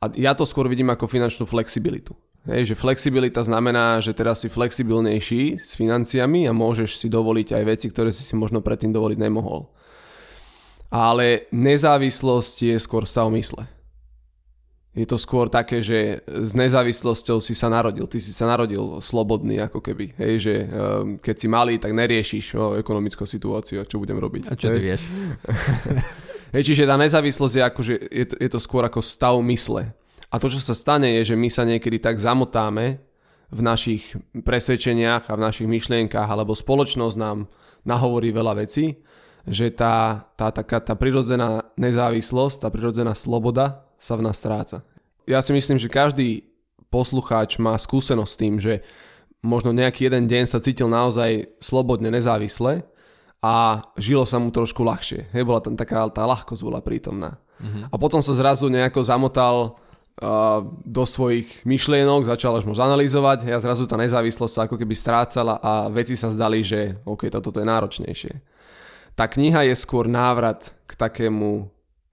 A 0.00 0.08
ja 0.16 0.32
to 0.32 0.48
skôr 0.48 0.72
vidím 0.72 0.88
ako 0.88 1.04
finančnú 1.04 1.44
flexibilitu. 1.44 2.16
Hej, 2.48 2.72
že 2.72 2.80
flexibilita 2.80 3.44
znamená, 3.44 4.00
že 4.00 4.16
teraz 4.16 4.40
si 4.40 4.48
flexibilnejší 4.48 5.60
s 5.60 5.76
financiami 5.76 6.48
a 6.48 6.56
môžeš 6.56 6.96
si 6.96 7.12
dovoliť 7.12 7.60
aj 7.60 7.64
veci, 7.68 7.92
ktoré 7.92 8.08
si 8.08 8.24
si 8.24 8.32
možno 8.32 8.64
predtým 8.64 8.96
dovoliť 8.96 9.20
nemohol. 9.20 9.68
Ale 10.88 11.44
nezávislosť 11.52 12.72
je 12.72 12.76
skôr 12.80 13.04
stav 13.04 13.28
mysle. 13.28 13.68
Je 14.90 15.06
to 15.06 15.14
skôr 15.14 15.46
také, 15.46 15.86
že 15.86 16.18
s 16.26 16.50
nezávislosťou 16.50 17.38
si 17.38 17.54
sa 17.54 17.70
narodil. 17.70 18.10
Ty 18.10 18.18
si 18.18 18.34
sa 18.34 18.50
narodil 18.50 18.98
slobodný 18.98 19.62
ako 19.62 19.78
keby. 19.78 20.18
Hej, 20.18 20.34
že 20.42 20.54
um, 20.66 21.14
keď 21.22 21.34
si 21.38 21.46
malý, 21.46 21.78
tak 21.78 21.94
neriešiš 21.94 22.58
o 22.58 22.74
ekonomickú 22.74 23.22
situáciu 23.22 23.78
a 23.78 23.86
čo 23.86 24.02
budem 24.02 24.18
robiť. 24.18 24.50
A 24.50 24.58
čo 24.58 24.66
hej? 24.66 24.74
ty 24.74 24.80
vieš? 24.82 25.02
hej, 26.58 26.62
čiže 26.66 26.90
tá 26.90 26.98
nezávislosť 26.98 27.54
je, 27.54 27.62
akože, 27.62 27.94
je, 28.02 28.24
to, 28.26 28.34
je 28.34 28.48
to 28.50 28.58
skôr 28.58 28.82
ako 28.82 28.98
stav 28.98 29.38
mysle. 29.46 29.94
A 30.26 30.34
to, 30.42 30.50
čo 30.50 30.58
sa 30.58 30.74
stane, 30.74 31.06
je, 31.22 31.34
že 31.34 31.36
my 31.38 31.46
sa 31.46 31.62
niekedy 31.62 32.02
tak 32.02 32.18
zamotáme 32.18 32.98
v 33.46 33.60
našich 33.62 34.18
presvedčeniach 34.42 35.30
a 35.30 35.38
v 35.38 35.44
našich 35.46 35.70
myšlienkách, 35.70 36.26
alebo 36.26 36.58
spoločnosť 36.58 37.14
nám 37.14 37.46
nahovorí 37.86 38.34
veľa 38.34 38.58
vecí, 38.58 38.98
že 39.46 39.70
tá, 39.70 40.26
tá, 40.34 40.50
taká, 40.50 40.82
tá 40.82 40.98
prirodzená 40.98 41.62
nezávislosť, 41.78 42.66
tá 42.66 42.68
prirodzená 42.74 43.14
sloboda 43.14 43.86
sa 44.00 44.16
v 44.16 44.24
nás 44.24 44.40
stráca. 44.40 44.80
Ja 45.28 45.44
si 45.44 45.52
myslím, 45.52 45.76
že 45.76 45.92
každý 45.92 46.48
poslucháč 46.88 47.60
má 47.60 47.76
skúsenosť 47.76 48.32
s 48.32 48.40
tým, 48.40 48.54
že 48.56 48.80
možno 49.44 49.76
nejaký 49.76 50.08
jeden 50.08 50.24
deň 50.24 50.44
sa 50.48 50.58
cítil 50.58 50.88
naozaj 50.88 51.60
slobodne, 51.60 52.08
nezávisle 52.08 52.82
a 53.40 53.84
žilo 53.96 54.28
sa 54.28 54.36
mu 54.36 54.52
trošku 54.52 54.84
ľahšie. 54.84 55.32
Hej, 55.32 55.44
bola 55.48 55.64
tam 55.64 55.76
taká 55.76 56.08
tá 56.12 56.24
ľahkosť 56.28 56.62
bola 56.64 56.80
prítomná. 56.84 57.40
a 57.92 57.94
potom 58.00 58.24
sa 58.24 58.32
zrazu 58.36 58.72
nejako 58.72 59.04
zamotal 59.04 59.76
uh, 60.20 60.64
do 60.84 61.04
svojich 61.04 61.64
myšlienok, 61.64 62.28
začal 62.28 62.56
až 62.56 62.64
možno 62.68 62.88
analyzovať 62.88 63.48
a 63.52 63.60
zrazu 63.60 63.84
tá 63.84 64.00
nezávislosť 64.00 64.52
sa 64.52 64.62
ako 64.68 64.76
keby 64.80 64.94
strácala 64.96 65.60
a 65.60 65.88
veci 65.92 66.16
sa 66.16 66.32
zdali, 66.32 66.64
že 66.64 67.00
OK, 67.04 67.28
toto 67.32 67.60
je 67.60 67.68
náročnejšie. 67.68 68.32
Tá 69.16 69.28
kniha 69.28 69.68
je 69.68 69.74
skôr 69.76 70.08
návrat 70.08 70.72
k 70.88 70.92
takému, 70.96 71.68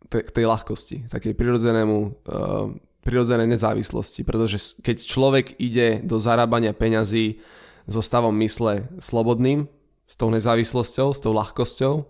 k 0.07 0.29
tej 0.31 0.45
ľahkosti, 0.47 1.11
takej 1.11 1.35
prirodzenému, 1.35 1.97
uh, 2.27 2.71
prirodzenej 3.03 3.47
nezávislosti, 3.47 4.27
pretože 4.27 4.79
keď 4.83 4.97
človek 5.03 5.45
ide 5.59 6.03
do 6.03 6.19
zarábania 6.19 6.75
peňazí 6.75 7.39
so 7.87 8.03
stavom 8.03 8.35
mysle 8.43 8.87
slobodným, 8.99 9.71
s 10.07 10.15
tou 10.15 10.31
nezávislosťou, 10.31 11.11
s 11.11 11.19
tou 11.19 11.35
ľahkosťou, 11.35 12.07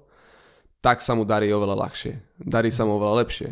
tak 0.85 1.01
sa 1.01 1.17
mu 1.17 1.25
darí 1.25 1.49
oveľa 1.49 1.75
ľahšie. 1.89 2.13
Darí 2.37 2.69
sa 2.69 2.85
mu 2.85 3.01
oveľa 3.01 3.25
lepšie. 3.25 3.49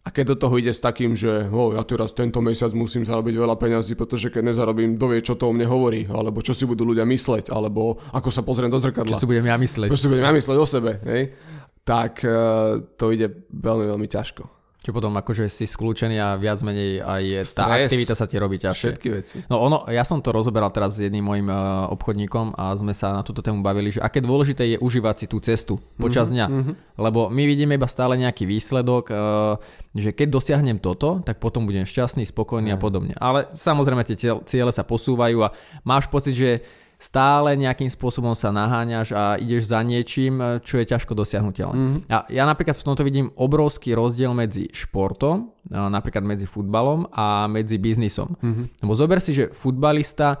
A 0.00 0.08
keď 0.08 0.32
do 0.32 0.36
toho 0.40 0.56
ide 0.56 0.72
s 0.72 0.80
takým, 0.80 1.12
že 1.12 1.52
oh, 1.52 1.76
ja 1.76 1.84
teraz 1.84 2.16
tento 2.16 2.40
mesiac 2.40 2.72
musím 2.72 3.04
zarobiť 3.04 3.36
veľa 3.36 3.56
peňazí, 3.60 3.92
pretože 4.00 4.32
keď 4.32 4.48
nezarobím, 4.48 4.96
dovie, 4.96 5.20
čo 5.20 5.36
to 5.36 5.44
o 5.44 5.52
mne 5.52 5.68
hovorí, 5.68 6.08
alebo 6.08 6.40
čo 6.40 6.56
si 6.56 6.64
budú 6.64 6.88
ľudia 6.88 7.04
mysleť, 7.04 7.52
alebo 7.52 8.00
ako 8.08 8.32
sa 8.32 8.40
pozriem 8.40 8.72
do 8.72 8.80
zrkadla. 8.80 9.12
Čo 9.12 9.28
si 9.28 9.28
budem 9.28 9.44
ja 9.44 9.60
mysleť. 9.60 9.92
Čo 9.92 10.00
si 10.00 10.08
budem 10.08 10.24
ja 10.24 10.32
mysleť 10.32 10.56
o 10.56 10.64
sebe, 10.64 11.04
hej? 11.04 11.36
Tak 11.84 12.22
uh, 12.22 12.80
to 12.96 13.10
ide 13.12 13.48
veľmi, 13.50 13.90
veľmi 13.90 14.08
ťažko. 14.08 14.60
Čo 14.80 14.96
potom 14.96 15.12
akože 15.12 15.44
si 15.52 15.68
skľúčený 15.68 16.16
a 16.16 16.40
viac 16.40 16.64
menej 16.64 17.04
aj 17.04 17.44
Stres, 17.44 17.52
tá 17.52 17.68
aktivita 17.68 18.16
sa 18.16 18.24
ti 18.24 18.40
robí 18.40 18.56
ťažšie. 18.56 18.88
Všetky 18.88 19.08
veci. 19.12 19.36
No 19.52 19.60
ono, 19.60 19.84
ja 19.92 20.08
som 20.08 20.24
to 20.24 20.32
rozoberal 20.32 20.72
teraz 20.72 20.96
s 20.96 21.04
jedným 21.04 21.20
mojim 21.20 21.52
uh, 21.52 21.84
obchodníkom 21.92 22.56
a 22.56 22.72
sme 22.80 22.96
sa 22.96 23.12
na 23.12 23.20
túto 23.20 23.44
tému 23.44 23.60
bavili, 23.60 23.92
že 23.92 24.00
aké 24.00 24.24
dôležité 24.24 24.64
je 24.72 24.76
užívať 24.80 25.14
si 25.20 25.26
tú 25.28 25.36
cestu 25.44 25.76
počas 26.00 26.32
mm-hmm, 26.32 26.32
dňa. 26.32 26.46
Mm-hmm. 26.48 26.74
Lebo 26.96 27.28
my 27.28 27.42
vidíme 27.44 27.76
iba 27.76 27.84
stále 27.84 28.16
nejaký 28.16 28.48
výsledok, 28.48 29.04
uh, 29.12 29.60
že 29.92 30.16
keď 30.16 30.32
dosiahnem 30.32 30.80
toto, 30.80 31.20
tak 31.28 31.44
potom 31.44 31.68
budem 31.68 31.84
šťastný, 31.84 32.24
spokojný 32.24 32.72
mm. 32.72 32.76
a 32.76 32.78
podobne. 32.80 33.12
Ale 33.20 33.52
samozrejme 33.52 34.00
tie 34.08 34.16
ciele 34.48 34.72
sa 34.72 34.80
posúvajú 34.80 35.44
a 35.44 35.52
máš 35.84 36.08
pocit, 36.08 36.32
že 36.32 36.64
stále 37.00 37.56
nejakým 37.56 37.88
spôsobom 37.88 38.36
sa 38.36 38.52
naháňaš 38.52 39.16
a 39.16 39.40
ideš 39.40 39.72
za 39.72 39.80
niečím, 39.80 40.60
čo 40.60 40.76
je 40.76 40.84
ťažko 40.84 41.16
dosiahnutelné. 41.16 41.72
Mm-hmm. 41.72 42.00
A 42.12 42.28
ja 42.28 42.44
napríklad 42.44 42.76
v 42.76 42.86
tomto 42.92 43.02
vidím 43.08 43.32
obrovský 43.40 43.96
rozdiel 43.96 44.36
medzi 44.36 44.68
športom, 44.68 45.48
napríklad 45.72 46.20
medzi 46.20 46.44
futbalom 46.44 47.08
a 47.08 47.48
medzi 47.48 47.80
biznisom. 47.80 48.36
Mm-hmm. 48.36 48.84
Lebo 48.84 48.92
zober 48.92 49.16
si, 49.24 49.32
že 49.32 49.48
futbalista 49.48 50.36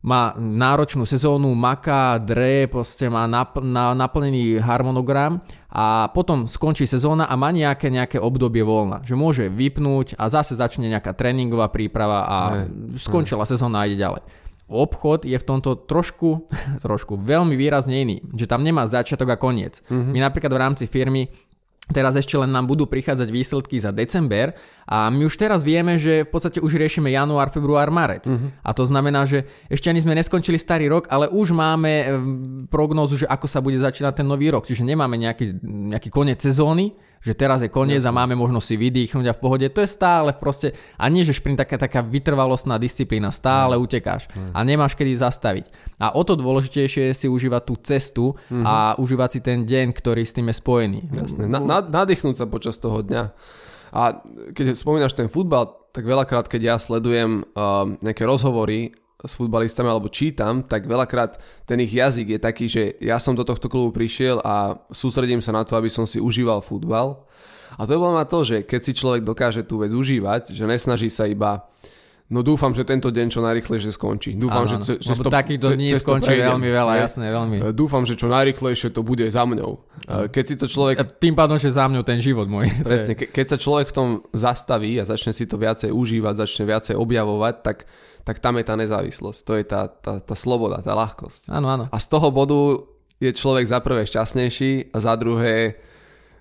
má 0.00 0.32
náročnú 0.40 1.04
sezónu, 1.04 1.52
maká, 1.52 2.16
dre, 2.16 2.64
proste 2.64 3.12
má 3.12 3.28
napl- 3.28 3.60
na, 3.60 3.92
naplnený 3.92 4.56
harmonogram 4.56 5.44
a 5.68 6.08
potom 6.16 6.48
skončí 6.48 6.88
sezóna 6.88 7.28
a 7.28 7.36
má 7.36 7.52
nejaké, 7.52 7.92
nejaké 7.92 8.16
obdobie 8.16 8.64
voľna. 8.64 9.04
Že 9.04 9.14
môže 9.20 9.44
vypnúť 9.52 10.16
a 10.16 10.32
zase 10.32 10.56
začne 10.56 10.88
nejaká 10.88 11.12
tréningová 11.12 11.68
príprava 11.68 12.24
a 12.24 12.38
ne, 12.64 12.96
skončila 12.96 13.44
ne. 13.44 13.50
sezóna 13.52 13.84
a 13.84 13.86
ide 13.92 14.00
ďalej 14.00 14.39
obchod 14.70 15.26
je 15.26 15.34
v 15.34 15.44
tomto 15.44 15.74
trošku, 15.84 16.46
trošku 16.86 17.18
veľmi 17.18 17.58
výrazne 17.58 18.06
iný, 18.06 18.16
že 18.38 18.46
tam 18.46 18.62
nemá 18.62 18.86
začiatok 18.86 19.34
a 19.34 19.36
koniec. 19.36 19.82
Mm-hmm. 19.90 20.12
My 20.14 20.18
napríklad 20.22 20.52
v 20.54 20.62
rámci 20.62 20.84
firmy 20.86 21.28
Teraz 21.90 22.14
ešte 22.14 22.38
len 22.38 22.54
nám 22.54 22.70
budú 22.70 22.86
prichádzať 22.86 23.28
výsledky 23.34 23.82
za 23.82 23.90
december 23.90 24.54
a 24.90 25.06
my 25.06 25.22
už 25.22 25.38
teraz 25.38 25.62
vieme, 25.62 26.02
že 26.02 26.26
v 26.26 26.30
podstate 26.34 26.58
už 26.58 26.74
riešime 26.74 27.14
január, 27.14 27.54
február, 27.54 27.94
marec. 27.94 28.26
Uh-huh. 28.26 28.50
A 28.58 28.74
to 28.74 28.82
znamená, 28.82 29.22
že 29.22 29.46
ešte 29.70 29.86
ani 29.86 30.02
sme 30.02 30.18
neskončili 30.18 30.58
starý 30.58 30.90
rok, 30.90 31.06
ale 31.06 31.30
už 31.30 31.54
máme 31.54 32.10
prognózu, 32.66 33.22
že 33.22 33.30
ako 33.30 33.46
sa 33.46 33.62
bude 33.62 33.78
začínať 33.78 34.18
ten 34.18 34.26
nový 34.26 34.50
rok. 34.50 34.66
Čiže 34.66 34.82
nemáme 34.82 35.14
nejaký, 35.14 35.62
nejaký 35.62 36.10
koniec 36.10 36.42
sezóny, 36.42 36.98
že 37.22 37.38
teraz 37.38 37.62
je 37.62 37.70
koniec 37.70 38.02
Jasne. 38.02 38.10
a 38.10 38.18
máme 38.18 38.34
možnosť 38.34 38.66
si 38.66 38.76
vydýchnuť 38.80 39.24
a 39.30 39.36
v 39.36 39.38
pohode. 39.38 39.66
To 39.70 39.78
je 39.78 39.86
stále 39.86 40.34
proste, 40.34 40.74
a 40.98 41.06
nie 41.06 41.22
že 41.22 41.38
šprint 41.38 41.62
taká, 41.62 41.78
taká 41.78 42.02
vytrvalostná 42.02 42.74
disciplína, 42.80 43.30
stále 43.30 43.78
mm. 43.78 43.82
utekáš 43.86 44.26
mm. 44.26 44.56
a 44.56 44.58
nemáš 44.66 44.98
kedy 44.98 45.14
zastaviť. 45.20 45.70
A 46.02 46.16
o 46.16 46.22
to 46.26 46.34
dôležitejšie 46.34 47.12
je 47.12 47.14
si 47.14 47.26
užívať 47.28 47.62
tú 47.62 47.74
cestu 47.84 48.24
mm-hmm. 48.32 48.64
a 48.64 48.96
užívať 48.96 49.30
si 49.36 49.40
ten 49.44 49.68
deň, 49.68 49.92
ktorý 49.92 50.24
s 50.24 50.32
tým 50.32 50.48
je 50.48 50.56
spojený. 50.56 51.00
Jasne, 51.12 51.44
na, 51.44 51.60
na, 51.60 51.84
nadýchnúť 51.84 52.40
sa 52.40 52.48
počas 52.48 52.80
toho 52.80 53.04
dňa. 53.04 53.36
A 53.90 54.22
keď 54.54 54.74
spomínaš 54.78 55.14
ten 55.14 55.26
futbal, 55.26 55.90
tak 55.90 56.06
veľakrát, 56.06 56.46
keď 56.46 56.62
ja 56.62 56.76
sledujem 56.78 57.42
uh, 57.42 57.90
nejaké 57.98 58.22
rozhovory 58.22 58.94
s 59.20 59.36
futbalistami 59.36 59.90
alebo 59.90 60.08
čítam, 60.08 60.64
tak 60.64 60.88
veľakrát 60.88 61.36
ten 61.68 61.76
ich 61.84 61.92
jazyk 61.92 62.38
je 62.38 62.40
taký, 62.40 62.66
že 62.70 62.82
ja 63.04 63.20
som 63.20 63.36
do 63.36 63.44
tohto 63.44 63.68
klubu 63.68 63.92
prišiel 63.92 64.40
a 64.40 64.80
sústredím 64.88 65.44
sa 65.44 65.52
na 65.52 65.66
to, 65.66 65.76
aby 65.76 65.92
som 65.92 66.08
si 66.08 66.16
užíval 66.16 66.64
futbal. 66.64 67.28
A 67.76 67.84
to 67.84 67.94
je 67.94 68.00
ma 68.00 68.24
to, 68.24 68.42
že 68.42 68.56
keď 68.64 68.80
si 68.80 68.92
človek 68.96 69.22
dokáže 69.22 69.62
tú 69.62 69.82
vec 69.84 69.92
užívať, 69.92 70.56
že 70.56 70.64
nesnaží 70.64 71.12
sa 71.12 71.28
iba 71.28 71.68
No 72.30 72.46
dúfam, 72.46 72.70
že 72.70 72.86
tento 72.86 73.10
deň 73.10 73.26
čo 73.26 73.42
najrychlejšie 73.42 73.90
skončí. 73.90 74.38
Dúfam, 74.38 74.62
ano, 74.62 74.86
že, 74.86 75.02
že 75.02 75.18
to, 75.18 75.34
takýchto 75.34 75.74
dní 75.74 75.90
skončí 75.98 76.38
veľmi 76.38 76.70
veľa, 76.70 77.02
jasné, 77.02 77.26
veľmi. 77.26 77.56
E, 77.58 77.74
dúfam, 77.74 78.06
že 78.06 78.14
čo 78.14 78.30
najrychlejšie 78.30 78.94
to 78.94 79.02
bude 79.02 79.26
za 79.26 79.42
mňou. 79.42 79.82
E, 80.06 80.30
keď 80.30 80.44
si 80.46 80.54
to 80.54 80.70
človek... 80.70 81.02
A 81.02 81.04
tým 81.10 81.34
pádom, 81.34 81.58
že 81.58 81.74
za 81.74 81.90
mňou 81.90 82.06
ten 82.06 82.22
život 82.22 82.46
môj. 82.46 82.70
Presne, 82.86 83.18
ke, 83.18 83.26
keď 83.26 83.46
sa 83.50 83.58
človek 83.58 83.90
v 83.90 83.94
tom 83.98 84.08
zastaví 84.30 84.94
a 85.02 85.04
začne 85.10 85.34
si 85.34 85.42
to 85.42 85.58
viacej 85.58 85.90
užívať, 85.90 86.46
začne 86.46 86.70
viacej 86.70 86.94
objavovať, 86.94 87.54
tak 87.66 87.78
tak 88.20 88.36
tam 88.36 88.60
je 88.60 88.64
tá 88.68 88.76
nezávislosť, 88.76 89.38
to 89.48 89.52
je 89.56 89.64
tá, 89.64 89.88
tá, 89.88 90.20
tá 90.20 90.36
sloboda, 90.36 90.84
tá 90.84 90.92
ľahkosť. 90.92 91.48
Áno, 91.48 91.72
áno. 91.72 91.84
A 91.88 91.96
z 91.96 92.06
toho 92.12 92.28
bodu 92.28 92.84
je 93.16 93.32
človek 93.32 93.64
za 93.64 93.80
prvé 93.80 94.04
šťastnejší 94.04 94.92
a 94.92 94.96
za 95.00 95.16
druhé 95.16 95.80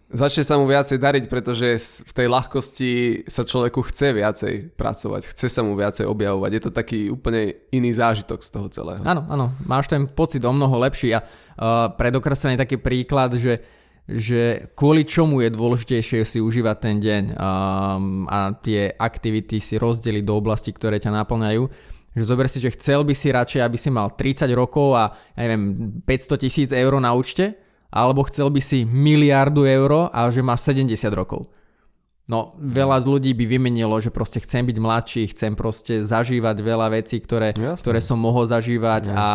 začne 0.10 0.42
sa 0.42 0.58
mu 0.58 0.66
viacej 0.66 0.98
dariť, 0.98 1.24
pretože 1.30 2.02
v 2.02 2.12
tej 2.12 2.28
ľahkosti 2.28 2.92
sa 3.30 3.46
človeku 3.46 3.86
chce 3.86 4.18
viacej 4.18 4.54
pracovať, 4.74 5.30
chce 5.30 5.48
sa 5.48 5.62
mu 5.62 5.78
viacej 5.78 6.10
objavovať. 6.10 6.52
Je 6.54 6.62
to 6.66 6.72
taký 6.74 7.00
úplne 7.14 7.54
iný 7.70 7.94
zážitok 7.94 8.42
z 8.42 8.50
toho 8.50 8.68
celého. 8.74 9.02
Áno, 9.06 9.26
áno, 9.30 9.54
máš 9.64 9.88
ten 9.88 10.10
pocit 10.10 10.42
o 10.42 10.52
mnoho 10.54 10.82
lepší 10.82 11.14
a 11.14 11.22
uh, 11.22 11.94
predokreslený 11.94 12.58
taký 12.58 12.82
príklad, 12.82 13.38
že 13.38 13.62
že 14.10 14.74
kvôli 14.74 15.06
čomu 15.06 15.46
je 15.46 15.54
dôležitejšie 15.54 16.26
si 16.26 16.42
užívať 16.42 16.78
ten 16.82 16.98
deň 16.98 17.24
um, 17.30 18.26
a 18.26 18.58
tie 18.58 18.90
aktivity 18.90 19.62
si 19.62 19.78
rozdeliť 19.78 20.26
do 20.26 20.34
oblasti, 20.34 20.74
ktoré 20.74 20.98
ťa 20.98 21.14
naplňajú. 21.14 21.70
Že 22.18 22.24
zober 22.26 22.50
si, 22.50 22.58
že 22.58 22.74
chcel 22.74 23.06
by 23.06 23.14
si 23.14 23.30
radšej, 23.30 23.62
aby 23.62 23.78
si 23.78 23.94
mal 23.94 24.18
30 24.18 24.50
rokov 24.58 24.98
a 24.98 25.14
ja 25.38 25.46
neviem, 25.46 26.02
500 26.02 26.42
tisíc 26.42 26.70
eur 26.74 26.98
na 26.98 27.14
účte, 27.14 27.54
alebo 27.90 28.24
chcel 28.30 28.54
by 28.54 28.62
si 28.62 28.86
miliardu 28.86 29.66
eur 29.66 30.14
a 30.14 30.30
že 30.30 30.46
má 30.46 30.54
70 30.54 30.94
rokov. 31.14 31.50
No, 32.30 32.54
veľa 32.62 33.02
ľudí 33.02 33.34
by 33.34 33.58
vymenilo, 33.58 33.98
že 33.98 34.14
proste 34.14 34.38
chcem 34.38 34.62
byť 34.62 34.78
mladší, 34.78 35.34
chcem 35.34 35.58
proste 35.58 36.06
zažívať 36.06 36.62
veľa 36.62 36.94
vecí, 36.94 37.18
ktoré, 37.18 37.58
ktoré 37.58 37.98
som 38.06 38.22
mohol 38.22 38.46
zažívať 38.46 39.10
ja. 39.10 39.14
a 39.18 39.28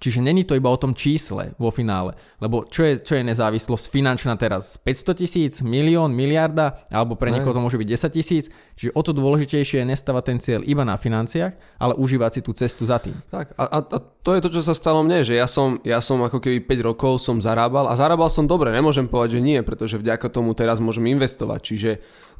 čiže 0.00 0.24
není 0.24 0.48
to 0.48 0.56
iba 0.56 0.72
o 0.72 0.80
tom 0.80 0.96
čísle 0.96 1.52
vo 1.60 1.68
finále, 1.68 2.16
lebo 2.40 2.64
čo 2.72 2.88
je, 2.88 3.04
čo 3.04 3.20
je 3.20 3.22
nezávislosť 3.28 3.92
finančná 3.92 4.32
teraz? 4.40 4.80
500 4.80 5.12
tisíc, 5.20 5.52
milión, 5.60 6.16
miliarda, 6.16 6.88
alebo 6.88 7.20
pre 7.20 7.28
niekoho 7.28 7.52
to 7.52 7.60
môže 7.60 7.76
byť 7.76 8.08
10 8.08 8.16
tisíc, 8.16 8.44
čiže 8.80 8.96
o 8.96 9.00
to 9.04 9.12
dôležitejšie 9.12 9.84
je 9.84 9.90
nestávať 9.92 10.24
ten 10.32 10.38
cieľ 10.40 10.64
iba 10.64 10.88
na 10.88 10.96
financiách, 10.96 11.52
ale 11.76 12.00
užívať 12.00 12.30
si 12.32 12.40
tú 12.40 12.56
cestu 12.56 12.88
za 12.88 12.96
tým. 12.96 13.12
Tak 13.28 13.52
a, 13.60 13.64
a, 13.68 13.78
a 13.92 13.98
to 14.24 14.32
je 14.32 14.40
to, 14.40 14.56
čo 14.56 14.64
sa 14.64 14.72
stalo 14.72 15.04
mne, 15.04 15.20
že 15.20 15.36
ja 15.36 15.44
som, 15.44 15.84
ja 15.84 16.00
som 16.00 16.24
ako 16.24 16.40
keby 16.40 16.64
5 16.64 16.88
rokov 16.96 17.20
som 17.20 17.44
zarábal 17.44 17.92
a 17.92 17.94
zarábal 17.94 18.32
som 18.32 18.48
dobre, 18.48 18.72
nemôžem 18.72 19.04
povedať, 19.04 19.36
že 19.36 19.44
nie, 19.44 19.60
pretože 19.60 20.00
vďaka 20.00 20.32
tomu 20.32 20.56
teraz 20.56 20.80
môžem 20.80 21.12
investovať, 21.12 21.60
čiže 21.60 21.90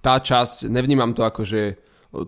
tá 0.00 0.18
časť, 0.20 0.70
nevnímam 0.70 1.10
to 1.16 1.26
ako, 1.26 1.42
že 1.42 1.76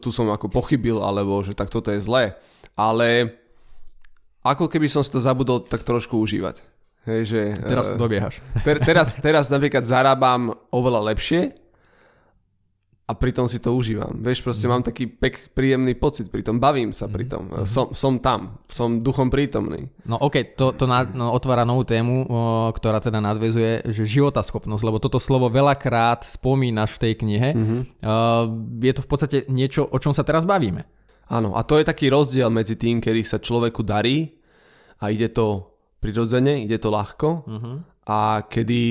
tu 0.02 0.10
som 0.10 0.28
ako 0.28 0.50
pochybil, 0.50 1.00
alebo 1.00 1.40
že 1.40 1.54
tak 1.54 1.70
toto 1.70 1.88
je 1.94 2.02
zlé, 2.02 2.36
ale 2.74 3.38
ako 4.42 4.68
keby 4.70 4.86
som 4.90 5.02
si 5.02 5.10
to 5.12 5.22
zabudol 5.22 5.62
tak 5.64 5.82
trošku 5.82 6.18
užívať. 6.18 6.62
Hej, 7.08 7.20
že, 7.24 7.40
teraz 7.64 7.88
to 7.88 7.96
dobiehaš. 7.96 8.44
Ter, 8.60 8.76
teraz, 8.84 9.16
teraz 9.16 9.48
napríklad 9.48 9.80
zarábam 9.88 10.52
oveľa 10.68 11.14
lepšie, 11.14 11.56
a 13.08 13.16
pritom 13.16 13.48
si 13.48 13.56
to 13.56 13.72
užívam. 13.72 14.20
Vieš, 14.20 14.44
proste 14.44 14.68
mm. 14.68 14.70
mám 14.70 14.82
taký 14.84 15.08
pek, 15.08 15.56
príjemný 15.56 15.96
pocit 15.96 16.28
pri 16.28 16.44
tom, 16.44 16.60
bavím 16.60 16.92
sa 16.92 17.08
pri 17.08 17.24
tom, 17.24 17.48
mm. 17.48 17.64
som, 17.64 17.88
som 17.96 18.20
tam, 18.20 18.60
som 18.68 19.00
duchom 19.00 19.32
prítomný. 19.32 19.88
No 20.04 20.20
ok, 20.20 20.52
to, 20.52 20.76
to 20.76 20.84
na, 20.84 21.08
no, 21.08 21.32
otvára 21.32 21.64
novú 21.64 21.88
tému, 21.88 22.28
o, 22.28 22.68
ktorá 22.76 23.00
teda 23.00 23.24
nadvezuje, 23.24 23.88
že 23.96 24.04
schopnosť, 24.04 24.84
lebo 24.84 25.00
toto 25.00 25.16
slovo 25.16 25.48
veľakrát 25.48 26.28
spomínaš 26.28 27.00
v 27.00 27.02
tej 27.08 27.12
knihe. 27.24 27.50
Mm-hmm. 27.56 27.80
Uh, 28.04 28.44
je 28.84 28.92
to 28.92 29.00
v 29.00 29.08
podstate 29.08 29.38
niečo, 29.48 29.88
o 29.88 29.96
čom 29.96 30.12
sa 30.12 30.20
teraz 30.20 30.44
bavíme. 30.44 30.84
Áno, 31.32 31.56
a 31.56 31.64
to 31.64 31.80
je 31.80 31.88
taký 31.88 32.12
rozdiel 32.12 32.52
medzi 32.52 32.76
tým, 32.76 33.00
kedy 33.00 33.24
sa 33.24 33.40
človeku 33.40 33.80
darí 33.88 34.36
a 35.00 35.08
ide 35.08 35.32
to 35.32 35.64
prirodzene, 36.04 36.60
ide 36.60 36.76
to 36.76 36.92
ľahko 36.92 37.48
mm-hmm. 37.48 37.76
a 38.04 38.44
kedy 38.44 38.82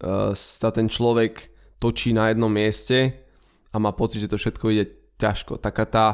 uh, 0.00 0.32
sa 0.32 0.72
ten 0.72 0.88
človek 0.88 1.52
točí 1.76 2.16
na 2.16 2.32
jednom 2.32 2.48
mieste 2.48 3.27
a 3.72 3.76
má 3.76 3.92
pocit, 3.92 4.24
že 4.24 4.30
to 4.30 4.40
všetko 4.40 4.64
ide 4.72 4.84
ťažko. 5.18 5.60
Taká 5.60 5.84
tá, 5.84 6.06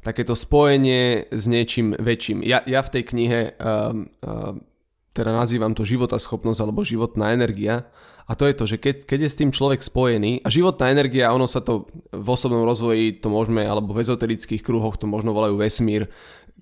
takéto 0.00 0.32
spojenie 0.38 1.28
s 1.28 1.44
niečím 1.44 1.92
väčším. 1.98 2.46
Ja, 2.46 2.64
ja 2.64 2.80
v 2.80 2.92
tej 2.94 3.02
knihe 3.10 3.40
um, 3.58 4.08
um, 4.24 4.64
teda 5.10 5.34
nazývam 5.34 5.74
to 5.74 5.82
životaschopnosť 5.82 6.60
alebo 6.62 6.86
životná 6.86 7.34
energia. 7.34 7.90
A 8.30 8.38
to 8.38 8.46
je 8.46 8.54
to, 8.54 8.62
že 8.62 8.76
keď, 8.78 8.96
keď 9.10 9.26
je 9.26 9.30
s 9.34 9.38
tým 9.42 9.50
človek 9.50 9.82
spojený, 9.82 10.46
a 10.46 10.48
životná 10.48 10.94
energia, 10.94 11.34
ono 11.34 11.50
sa 11.50 11.58
to 11.58 11.90
v 12.14 12.28
osobnom 12.30 12.62
rozvoji, 12.62 13.18
to 13.18 13.26
môžeme, 13.26 13.66
alebo 13.66 13.90
v 13.90 14.06
ezoterických 14.06 14.62
kruhoch 14.62 14.94
to 15.02 15.10
možno 15.10 15.34
volajú 15.34 15.58
vesmír, 15.58 16.06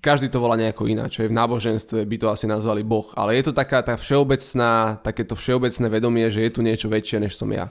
každý 0.01 0.33
to 0.33 0.41
volá 0.41 0.57
nejako 0.57 0.89
ináč, 0.89 1.21
v 1.21 1.29
náboženstve, 1.29 2.09
by 2.09 2.17
to 2.17 2.27
asi 2.33 2.49
nazvali 2.49 2.81
Boh, 2.81 3.05
ale 3.13 3.37
je 3.37 3.51
to 3.51 3.53
taká 3.53 3.85
tá 3.85 3.99
všeobecná, 3.99 4.97
takéto 5.05 5.37
všeobecné 5.37 5.85
vedomie, 5.93 6.25
že 6.33 6.41
je 6.41 6.51
tu 6.51 6.65
niečo 6.65 6.89
väčšie, 6.89 7.21
než 7.21 7.37
som 7.37 7.51
ja. 7.53 7.69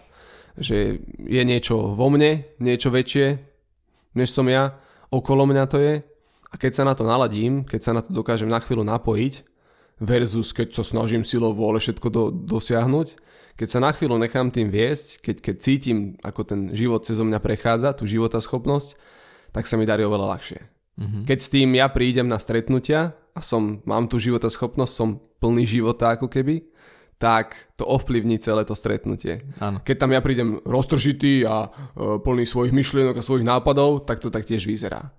Že 0.59 1.01
je 1.27 1.43
niečo 1.47 1.95
vo 1.95 2.11
mne, 2.11 2.45
niečo 2.59 2.91
väčšie, 2.91 3.39
než 4.19 4.35
som 4.35 4.51
ja, 4.51 4.75
okolo 5.09 5.47
mňa 5.47 5.65
to 5.71 5.79
je 5.79 6.03
a 6.49 6.55
keď 6.57 6.73
sa 6.75 6.85
na 6.85 6.95
to 6.97 7.05
naladím, 7.05 7.63
keď 7.65 7.81
sa 7.81 7.93
na 7.95 8.01
to 8.03 8.11
dokážem 8.11 8.49
na 8.49 8.59
chvíľu 8.59 8.83
napojiť, 8.83 9.45
versus 9.99 10.55
keď 10.55 10.75
sa 10.79 10.85
snažím 10.87 11.27
silou 11.27 11.53
vôle 11.53 11.83
všetko 11.83 12.09
do, 12.09 12.31
dosiahnuť, 12.31 13.19
keď 13.59 13.69
sa 13.69 13.83
na 13.83 13.91
chvíľu 13.91 14.23
nechám 14.23 14.55
tým 14.55 14.71
viesť, 14.71 15.19
keď, 15.19 15.37
keď 15.43 15.57
cítim, 15.59 15.99
ako 16.23 16.41
ten 16.47 16.61
život 16.71 17.03
cez 17.03 17.19
mňa 17.19 17.43
prechádza, 17.43 17.99
tú 17.99 18.07
životaschopnosť, 18.07 18.95
tak 19.51 19.67
sa 19.67 19.75
mi 19.75 19.83
darí 19.83 20.07
oveľa 20.07 20.39
ľahšie. 20.39 20.61
Mm-hmm. 20.99 21.23
Keď 21.27 21.39
s 21.43 21.49
tým 21.51 21.69
ja 21.75 21.91
prídem 21.91 22.31
na 22.31 22.39
stretnutia 22.39 23.19
a 23.35 23.41
som, 23.43 23.83
mám 23.83 24.07
tú 24.07 24.23
životaschopnosť, 24.23 24.93
som 24.95 25.19
plný 25.43 25.67
života 25.67 26.15
ako 26.15 26.31
keby, 26.31 26.71
tak 27.19 27.69
to 27.75 27.83
ovplyvní 27.83 28.39
celé 28.39 28.63
to 28.63 28.79
stretnutie. 28.79 29.43
Áno. 29.59 29.83
Keď 29.83 29.97
tam 29.99 30.15
ja 30.15 30.23
prídem 30.23 30.63
roztržitý 30.63 31.43
a 31.43 31.67
e, 31.67 31.69
plný 32.23 32.47
svojich 32.47 32.71
myšlienok 32.71 33.19
a 33.19 33.27
svojich 33.27 33.47
nápadov, 33.47 34.07
tak 34.07 34.23
to 34.23 34.31
tak 34.31 34.47
tiež 34.47 34.63
vyzerá. 34.65 35.11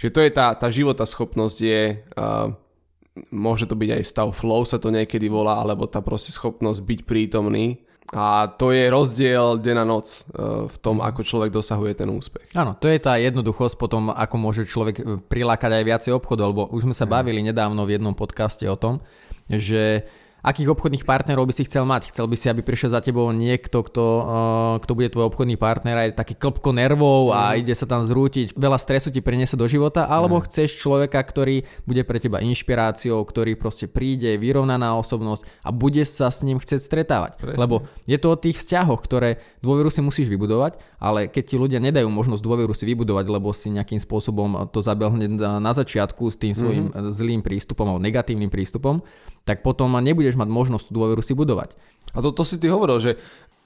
Čiže 0.00 0.14
to 0.16 0.20
je 0.24 0.30
tá, 0.32 0.56
tá 0.56 0.72
života 0.72 1.04
schopnosť 1.04 1.58
je, 1.60 2.00
uh, 2.16 2.48
môže 3.28 3.68
to 3.68 3.76
byť 3.76 4.00
aj 4.00 4.02
stav 4.08 4.32
flow 4.32 4.64
sa 4.64 4.80
to 4.80 4.88
niekedy 4.88 5.28
volá, 5.28 5.60
alebo 5.60 5.84
tá 5.84 6.00
proste 6.00 6.32
schopnosť 6.32 6.80
byť 6.80 7.00
prítomný. 7.04 7.84
A 8.16 8.48
to 8.48 8.72
je 8.72 8.88
rozdiel 8.88 9.60
deň 9.60 9.76
a 9.76 9.84
noc 9.84 10.08
uh, 10.08 10.64
v 10.72 10.76
tom, 10.80 11.04
ako 11.04 11.20
človek 11.20 11.52
dosahuje 11.52 12.00
ten 12.00 12.08
úspech. 12.08 12.48
Áno, 12.56 12.80
to 12.80 12.88
je 12.88 12.96
tá 12.96 13.20
jednoduchosť 13.20 13.76
potom, 13.76 14.08
ako 14.08 14.34
môže 14.40 14.64
človek 14.64 14.96
e, 14.98 15.02
prilákať 15.20 15.70
aj 15.78 15.84
viacej 15.84 16.12
obchodov, 16.16 16.46
lebo 16.56 16.62
už 16.72 16.88
sme 16.88 16.96
sa 16.96 17.04
bavili 17.04 17.44
nedávno 17.44 17.84
v 17.84 18.00
jednom 18.00 18.16
podcaste 18.16 18.64
o 18.72 18.80
tom, 18.80 19.04
že 19.52 20.08
akých 20.40 20.72
obchodných 20.72 21.04
partnerov 21.04 21.48
by 21.48 21.54
si 21.54 21.66
chcel 21.68 21.84
mať? 21.84 22.12
Chcel 22.12 22.26
by 22.26 22.36
si, 22.36 22.46
aby 22.48 22.60
prišiel 22.64 22.92
za 22.92 23.00
tebou 23.04 23.28
niekto, 23.32 23.84
kto, 23.84 24.04
uh, 24.04 24.74
kto 24.80 24.92
bude 24.96 25.12
tvoj 25.12 25.32
obchodný 25.32 25.60
partner 25.60 25.96
a 25.96 26.02
je 26.08 26.16
taký 26.16 26.34
klopko 26.36 26.72
nervov 26.72 27.32
a 27.36 27.54
mm. 27.54 27.64
ide 27.64 27.74
sa 27.76 27.84
tam 27.84 28.04
zrútiť, 28.04 28.56
veľa 28.56 28.78
stresu 28.80 29.12
ti 29.12 29.20
priniesie 29.20 29.60
do 29.60 29.68
života, 29.68 30.08
alebo 30.08 30.40
mm. 30.40 30.44
chceš 30.48 30.80
človeka, 30.80 31.20
ktorý 31.20 31.64
bude 31.84 32.02
pre 32.04 32.18
teba 32.18 32.40
inšpiráciou, 32.40 33.20
ktorý 33.22 33.56
proste 33.56 33.86
príde, 33.86 34.40
vyrovnaná 34.40 34.96
osobnosť 34.96 35.44
a 35.64 35.70
bude 35.70 36.02
sa 36.08 36.32
s 36.32 36.40
ním 36.40 36.56
chcieť 36.56 36.80
stretávať. 36.80 37.32
Presne. 37.40 37.60
Lebo 37.60 37.88
je 38.08 38.16
to 38.16 38.32
o 38.32 38.40
tých 38.40 38.60
vzťahoch, 38.60 39.00
ktoré 39.04 39.40
dôveru 39.60 39.92
si 39.92 40.00
musíš 40.00 40.32
vybudovať, 40.32 40.80
ale 41.00 41.28
keď 41.28 41.44
ti 41.44 41.56
ľudia 41.60 41.80
nedajú 41.80 42.08
možnosť 42.08 42.42
dôveru 42.42 42.72
si 42.72 42.88
vybudovať, 42.88 43.26
lebo 43.28 43.52
si 43.52 43.72
nejakým 43.72 44.00
spôsobom 44.00 44.68
to 44.72 44.80
zabel 44.80 45.12
hneď 45.12 45.60
na 45.60 45.72
začiatku 45.72 46.32
s 46.32 46.36
tým 46.40 46.52
svojim 46.56 46.84
mm-hmm. 46.90 47.12
zlým 47.12 47.40
prístupom 47.44 47.86
alebo 47.88 48.02
negatívnym 48.02 48.48
prístupom, 48.48 49.04
tak 49.44 49.64
potom 49.64 49.96
nebudeš 50.30 50.46
mať 50.46 50.48
možnosť 50.54 50.84
tú 50.86 50.92
dôveru 50.94 51.22
si 51.26 51.34
budovať. 51.34 51.74
A 52.14 52.22
to, 52.22 52.30
to 52.30 52.46
si 52.46 52.62
ty 52.62 52.70
hovoril, 52.70 53.02
že 53.02 53.18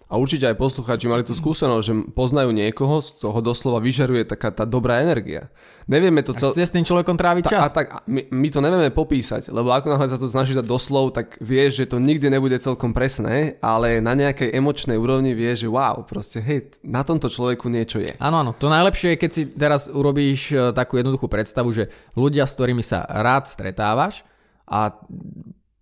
a 0.05 0.21
určite 0.21 0.45
aj 0.45 0.61
poslucháči 0.61 1.09
mali 1.09 1.25
tú 1.25 1.33
skúsenosť, 1.33 1.85
že 1.85 1.95
poznajú 2.13 2.53
niekoho, 2.53 3.01
z 3.01 3.25
toho 3.25 3.41
doslova 3.41 3.81
vyžaruje 3.81 4.29
taká 4.29 4.53
tá 4.53 4.69
dobrá 4.69 5.01
energia. 5.01 5.49
Nevieme 5.89 6.21
to 6.21 6.37
cel... 6.37 6.53
Chce 6.53 6.69
s 6.69 6.77
tým 6.77 6.85
človekom 6.85 7.17
tráviť 7.17 7.49
čas. 7.49 7.73
A 7.73 7.73
tak 7.73 7.89
a 7.89 7.99
my, 8.05 8.29
my 8.29 8.49
to 8.53 8.61
nevieme 8.61 8.93
popísať, 8.93 9.49
lebo 9.49 9.73
ako 9.73 9.97
náhle 9.97 10.13
sa 10.13 10.21
to 10.21 10.29
snažíš 10.29 10.61
dať 10.61 10.69
doslov, 10.69 11.17
tak 11.17 11.41
vieš, 11.41 11.83
že 11.83 11.85
to 11.89 11.97
nikdy 12.05 12.29
nebude 12.29 12.53
celkom 12.61 12.93
presné, 12.93 13.57
ale 13.65 14.05
na 14.05 14.13
nejakej 14.13 14.53
emočnej 14.53 15.01
úrovni 15.01 15.33
vieš, 15.33 15.65
že 15.65 15.69
wow, 15.73 16.05
proste 16.05 16.45
hej, 16.45 16.77
na 16.85 17.01
tomto 17.01 17.33
človeku 17.33 17.73
niečo 17.73 17.97
je. 17.97 18.13
Áno, 18.21 18.45
áno, 18.45 18.53
to 18.53 18.69
najlepšie 18.69 19.17
je, 19.17 19.21
keď 19.25 19.31
si 19.33 19.43
teraz 19.57 19.89
urobíš 19.89 20.53
e, 20.53 20.77
takú 20.77 21.01
jednoduchú 21.01 21.33
predstavu, 21.33 21.73
že 21.73 21.89
ľudia, 22.13 22.45
s 22.45 22.53
ktorými 22.61 22.85
sa 22.85 23.09
rád 23.09 23.49
stretávaš 23.49 24.21
a 24.69 25.01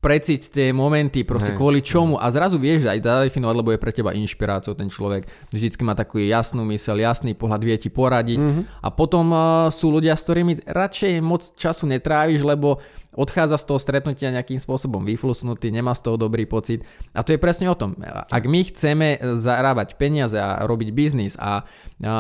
preciť 0.03 0.51
tie 0.51 0.67
momenty, 0.75 1.23
proste 1.23 1.55
hey. 1.55 1.59
kvôli 1.63 1.79
čomu 1.79 2.19
a 2.19 2.27
zrazu 2.35 2.59
vieš 2.59 2.91
aj 2.91 3.07
zadefinovať, 3.07 3.55
lebo 3.55 3.71
je 3.71 3.79
pre 3.79 3.95
teba 3.95 4.11
inšpiráciou 4.11 4.75
ten 4.75 4.91
človek. 4.91 5.31
Vždycky 5.55 5.87
má 5.87 5.95
takú 5.95 6.19
jasnú 6.19 6.67
mysel, 6.75 6.99
jasný 6.99 7.39
pohľad, 7.39 7.63
vie 7.63 7.79
ti 7.79 7.87
poradiť 7.87 8.43
mm-hmm. 8.43 8.83
a 8.83 8.89
potom 8.91 9.31
uh, 9.31 9.71
sú 9.71 9.95
ľudia, 9.95 10.19
s 10.19 10.27
ktorými 10.27 10.67
radšej 10.67 11.23
moc 11.23 11.47
času 11.55 11.87
netráviš, 11.87 12.43
lebo 12.43 12.83
odchádza 13.15 13.63
z 13.63 13.67
toho 13.71 13.79
stretnutia 13.79 14.35
nejakým 14.35 14.59
spôsobom 14.59 15.07
vyflusnutý, 15.07 15.71
nemá 15.71 15.95
z 15.95 16.11
toho 16.11 16.19
dobrý 16.19 16.51
pocit. 16.51 16.83
A 17.15 17.23
to 17.23 17.31
je 17.31 17.39
presne 17.39 17.71
o 17.71 17.79
tom. 17.79 17.95
Ak 18.27 18.43
my 18.43 18.61
chceme 18.75 19.23
zarábať 19.39 19.95
peniaze 19.95 20.35
a 20.35 20.67
robiť 20.67 20.91
biznis 20.91 21.39
a, 21.39 21.63
a 22.03 22.13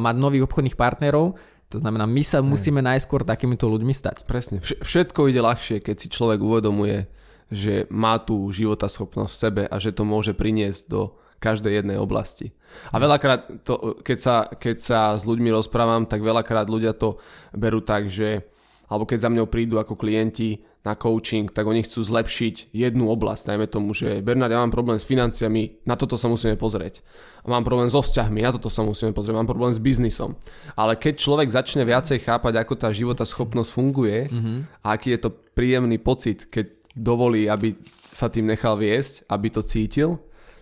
mať 0.00 0.14
nových 0.16 0.48
obchodných 0.48 0.78
partnerov, 0.78 1.36
to 1.66 1.82
znamená, 1.82 2.06
my 2.06 2.22
sa 2.22 2.38
musíme 2.46 2.78
najskôr 2.78 3.26
takýmito 3.26 3.66
ľuďmi 3.66 3.90
stať. 3.90 4.22
Presne. 4.22 4.62
Všetko 4.62 5.26
ide 5.26 5.42
ľahšie, 5.42 5.82
keď 5.82 5.96
si 5.98 6.06
človek 6.06 6.38
uvedomuje, 6.38 7.10
že 7.50 7.86
má 7.88 8.18
tú 8.18 8.50
životaschopnosť 8.50 9.32
v 9.32 9.42
sebe 9.42 9.62
a 9.66 9.76
že 9.78 9.94
to 9.94 10.02
môže 10.02 10.34
priniesť 10.34 10.82
do 10.90 11.14
každej 11.38 11.84
jednej 11.84 12.00
oblasti. 12.00 12.50
A 12.90 12.98
veľakrát, 12.98 13.62
to, 13.62 14.00
keď, 14.02 14.18
sa, 14.18 14.36
keď 14.48 14.76
sa 14.80 15.00
s 15.14 15.28
ľuďmi 15.28 15.52
rozprávam, 15.52 16.08
tak 16.08 16.24
veľakrát 16.24 16.66
ľudia 16.66 16.96
to 16.96 17.20
berú 17.52 17.84
tak, 17.84 18.08
že 18.08 18.42
alebo 18.86 19.02
keď 19.02 19.18
za 19.26 19.32
mňou 19.34 19.50
prídu 19.50 19.82
ako 19.82 19.98
klienti 19.98 20.62
na 20.86 20.94
coaching, 20.94 21.50
tak 21.50 21.66
oni 21.66 21.82
chcú 21.82 22.06
zlepšiť 22.06 22.70
jednu 22.70 23.10
oblasť. 23.10 23.50
Dajme 23.50 23.66
tomu, 23.66 23.90
že 23.90 24.22
Bernard, 24.22 24.54
ja 24.54 24.62
mám 24.62 24.70
problém 24.70 25.02
s 25.02 25.08
financiami, 25.08 25.82
na 25.82 25.98
toto 25.98 26.14
sa 26.14 26.30
musíme 26.30 26.54
pozrieť. 26.54 27.02
Mám 27.42 27.66
problém 27.66 27.90
so 27.90 27.98
vzťahmi, 27.98 28.46
na 28.46 28.54
toto 28.54 28.70
sa 28.70 28.86
musíme 28.86 29.10
pozrieť. 29.10 29.34
Mám 29.34 29.50
problém 29.50 29.74
s 29.74 29.82
biznisom. 29.82 30.38
Ale 30.78 30.94
keď 30.94 31.18
človek 31.18 31.50
začne 31.50 31.82
viacej 31.82 32.22
chápať, 32.22 32.62
ako 32.62 32.74
tá 32.78 32.94
života 32.94 33.26
schopnosť 33.26 33.70
funguje 33.74 34.30
mm-hmm. 34.30 34.86
a 34.86 34.94
aký 34.94 35.18
je 35.18 35.20
to 35.26 35.34
príjemný 35.34 35.98
pocit, 35.98 36.46
keď 36.46 36.75
dovolí, 36.96 37.44
aby 37.46 37.76
sa 38.08 38.32
tým 38.32 38.48
nechal 38.48 38.80
viesť, 38.80 39.28
aby 39.28 39.52
to 39.52 39.60
cítil, 39.60 40.16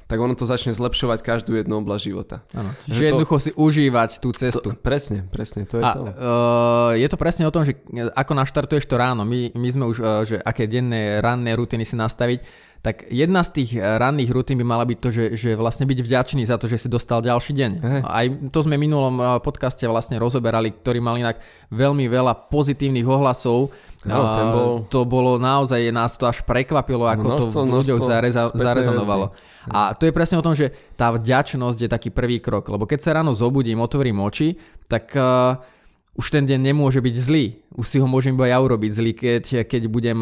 tak 0.05 0.21
ono 0.21 0.37
to 0.37 0.45
začne 0.45 0.77
zlepšovať 0.77 1.25
každú 1.25 1.57
jednu 1.57 1.81
oblasť 1.81 2.03
života. 2.05 2.45
Ano. 2.53 2.77
Že, 2.85 2.93
že 2.93 3.03
jednoducho 3.09 3.37
si 3.41 3.51
užívať 3.57 4.11
tú 4.21 4.37
cestu. 4.37 4.75
To, 4.75 4.77
presne, 4.77 5.25
presne, 5.33 5.65
to 5.65 5.81
je 5.81 5.85
a, 5.87 5.93
to. 5.97 6.01
Uh, 6.05 6.11
je 7.01 7.09
to 7.09 7.17
presne 7.17 7.49
o 7.49 7.55
tom, 7.55 7.65
že 7.65 7.79
ako 8.13 8.33
naštartuješ 8.37 8.85
to 8.85 9.01
ráno. 9.01 9.25
My, 9.25 9.49
my 9.57 9.69
sme 9.73 9.85
už, 9.89 9.97
uh, 10.05 10.27
že 10.29 10.37
aké 10.45 10.69
denné, 10.69 11.25
ranné 11.25 11.57
rutiny 11.57 11.89
si 11.89 11.97
nastaviť, 11.97 12.45
tak 12.85 13.09
jedna 13.09 13.41
z 13.41 13.65
tých 13.65 13.81
ranných 13.81 14.29
rutín 14.29 14.61
by 14.61 14.67
mala 14.69 14.85
byť 14.85 14.99
to, 15.01 15.09
že, 15.09 15.25
že 15.41 15.51
vlastne 15.57 15.89
byť 15.89 16.05
vďačný 16.05 16.45
za 16.45 16.61
to, 16.61 16.69
že 16.69 16.85
si 16.85 16.93
dostal 16.93 17.25
ďalší 17.25 17.57
deň. 17.57 17.71
Hey. 17.81 18.01
Aj 18.05 18.27
to 18.53 18.61
sme 18.61 18.77
v 18.77 18.85
minulom 18.85 19.41
podcaste 19.41 19.89
vlastne 19.89 20.21
rozoberali, 20.21 20.69
ktorý 20.69 21.01
mal 21.01 21.17
inak 21.17 21.41
veľmi 21.73 22.05
veľa 22.13 22.53
pozitívnych 22.53 23.09
ohlasov 23.09 23.73
No, 24.05 24.37
ten 24.37 24.47
bol... 24.53 24.69
To 24.93 25.01
bolo 25.09 25.41
naozaj, 25.41 25.89
nás 25.89 26.21
to 26.21 26.29
až 26.29 26.45
prekvapilo, 26.45 27.09
ako 27.09 27.25
množstvo, 27.25 27.57
to 27.57 27.65
v 27.65 27.75
ľuďoch 27.81 28.01
zareza, 28.05 28.43
zarezonovalo. 28.53 29.33
A 29.73 29.97
to 29.97 30.05
je 30.05 30.13
presne 30.13 30.37
o 30.37 30.45
tom, 30.45 30.53
že 30.53 30.77
tá 30.93 31.09
vďačnosť 31.09 31.79
je 31.81 31.89
taký 31.89 32.13
prvý 32.13 32.37
krok, 32.37 32.69
lebo 32.69 32.85
keď 32.85 33.01
sa 33.01 33.17
ráno 33.17 33.33
zobudím, 33.33 33.81
otvorím 33.81 34.21
oči, 34.21 34.61
tak 34.93 35.09
uh, 35.17 35.57
už 36.15 36.31
ten 36.31 36.47
deň 36.47 36.71
nemôže 36.71 37.03
byť 37.03 37.17
zlý. 37.19 37.59
Už 37.75 37.91
si 37.91 37.99
ho 37.99 38.07
môžem 38.07 38.39
iba 38.39 38.47
ja 38.47 38.63
urobiť 38.63 38.91
zlý, 38.95 39.13
keď, 39.19 39.67
keď 39.67 39.91
budem 39.91 40.15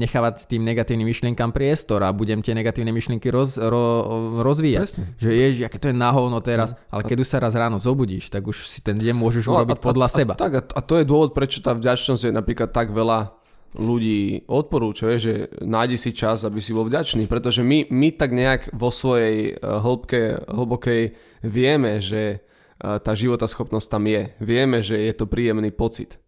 nechávať 0.00 0.48
tým 0.48 0.64
negatívnym 0.64 1.04
myšlienkam 1.04 1.52
priestor 1.52 2.00
a 2.00 2.16
budem 2.16 2.40
tie 2.40 2.56
negatívne 2.56 2.96
myšlienky 2.96 3.28
roz, 3.28 3.60
ro, 3.60 4.40
rozvíjať. 4.40 4.88
Presne. 4.88 5.04
Že 5.20 5.28
ježi, 5.36 5.62
aké 5.68 5.76
to 5.76 5.92
je 5.92 5.96
nahovno 6.00 6.40
teraz. 6.40 6.72
No. 6.72 6.96
Ale 6.96 7.02
keď 7.04 7.16
už 7.20 7.28
sa 7.28 7.44
raz 7.44 7.52
ráno 7.52 7.76
zobudíš, 7.76 8.32
tak 8.32 8.48
už 8.48 8.64
si 8.64 8.80
ten 8.80 8.96
deň 8.96 9.12
môžeš 9.12 9.52
no, 9.52 9.60
urobiť 9.60 9.76
a, 9.76 9.84
podľa 9.84 10.08
a, 10.08 10.12
seba. 10.16 10.32
A, 10.32 10.40
tak, 10.40 10.52
a, 10.56 10.62
a 10.64 10.80
to 10.80 10.96
je 10.96 11.04
dôvod, 11.04 11.36
prečo 11.36 11.60
tá 11.60 11.76
vďačnosť 11.76 12.22
je 12.24 12.32
napríklad 12.32 12.72
tak 12.72 12.88
veľa 12.88 13.36
ľudí 13.76 14.48
odporúčuje, 14.48 15.14
že 15.20 15.32
nájdi 15.60 16.00
si 16.00 16.16
čas, 16.16 16.40
aby 16.40 16.56
si 16.64 16.72
bol 16.72 16.88
vďačný, 16.88 17.28
pretože 17.28 17.60
my, 17.60 17.92
my 17.92 18.08
tak 18.16 18.32
nejak 18.32 18.72
vo 18.72 18.88
svojej 18.88 19.52
eh, 19.52 19.56
hĺbke, 19.60 20.48
hlbokej 20.48 21.02
vieme, 21.44 22.00
že 22.00 22.47
tá 22.78 23.46
schopnosť 23.50 23.88
tam 23.90 24.06
je. 24.06 24.32
Vieme, 24.38 24.78
že 24.82 24.96
je 24.96 25.12
to 25.14 25.26
príjemný 25.26 25.74
pocit. 25.74 26.18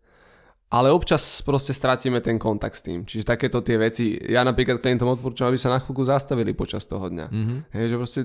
Ale 0.71 0.95
občas 0.95 1.43
proste 1.43 1.75
stratíme 1.75 2.23
ten 2.23 2.39
kontakt 2.39 2.79
s 2.79 2.87
tým. 2.87 3.03
Čiže 3.03 3.27
takéto 3.27 3.59
tie 3.59 3.75
veci, 3.75 4.15
ja 4.15 4.47
napríklad 4.47 4.79
klientom 4.79 5.19
odporúčam, 5.19 5.51
aby 5.51 5.59
sa 5.59 5.75
na 5.75 5.83
chvíľku 5.83 6.07
zastavili 6.07 6.55
počas 6.55 6.87
toho 6.87 7.11
dňa. 7.11 7.27
Mm-hmm. 7.27 7.59
Hej, 7.75 7.85
že 7.91 7.97
proste 7.99 8.21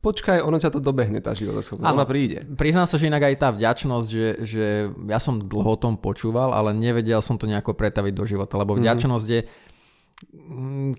počkaj, 0.00 0.40
ono 0.40 0.56
ťa 0.56 0.72
to 0.72 0.80
dobehne, 0.80 1.20
tá 1.20 1.36
životaschopnosť. 1.36 1.84
Ona 1.84 2.08
príde. 2.08 2.48
Priznám 2.56 2.88
sa, 2.88 2.96
že 2.96 3.12
inak 3.12 3.28
aj 3.28 3.36
tá 3.36 3.48
vďačnosť, 3.52 4.08
že, 4.08 4.28
že 4.48 4.66
ja 5.12 5.20
som 5.20 5.44
dlho 5.44 5.76
o 5.76 5.80
tom 5.80 6.00
počúval, 6.00 6.56
ale 6.56 6.72
nevedel 6.72 7.20
som 7.20 7.36
to 7.36 7.44
nejako 7.44 7.76
pretaviť 7.76 8.12
do 8.16 8.24
života, 8.24 8.56
lebo 8.56 8.80
mhm. 8.80 8.80
vďačnosť 8.80 9.28
mm-hmm. 9.28 9.44
je 9.44 9.69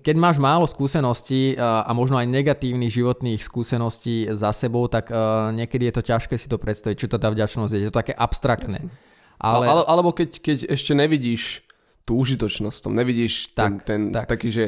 keď 0.02 0.16
máš 0.18 0.42
málo 0.42 0.66
skúseností 0.66 1.54
a 1.58 1.86
možno 1.94 2.18
aj 2.18 2.26
negatívnych 2.26 2.90
životných 2.90 3.40
skúseností 3.40 4.26
za 4.34 4.50
sebou, 4.50 4.90
tak 4.90 5.14
niekedy 5.54 5.88
je 5.90 5.94
to 5.94 6.02
ťažké 6.02 6.34
si 6.34 6.50
to 6.50 6.58
predstaviť, 6.58 6.96
čo 6.98 7.10
to 7.10 7.22
tá 7.22 7.30
vďačnosť 7.30 7.72
je. 7.72 7.78
Je 7.86 7.88
to 7.88 7.98
také 8.02 8.14
abstraktné. 8.14 8.82
Ale... 9.38 9.66
Ale, 9.66 9.82
alebo 9.86 10.10
keď, 10.10 10.42
keď 10.42 10.56
ešte 10.74 10.92
nevidíš 10.94 11.62
tú 12.02 12.18
užitočnosť 12.18 12.78
tom, 12.82 12.98
nevidíš 12.98 13.54
tak, 13.54 13.86
ten, 13.86 14.10
ten 14.10 14.14
tak. 14.14 14.26
taký, 14.26 14.50
že 14.50 14.66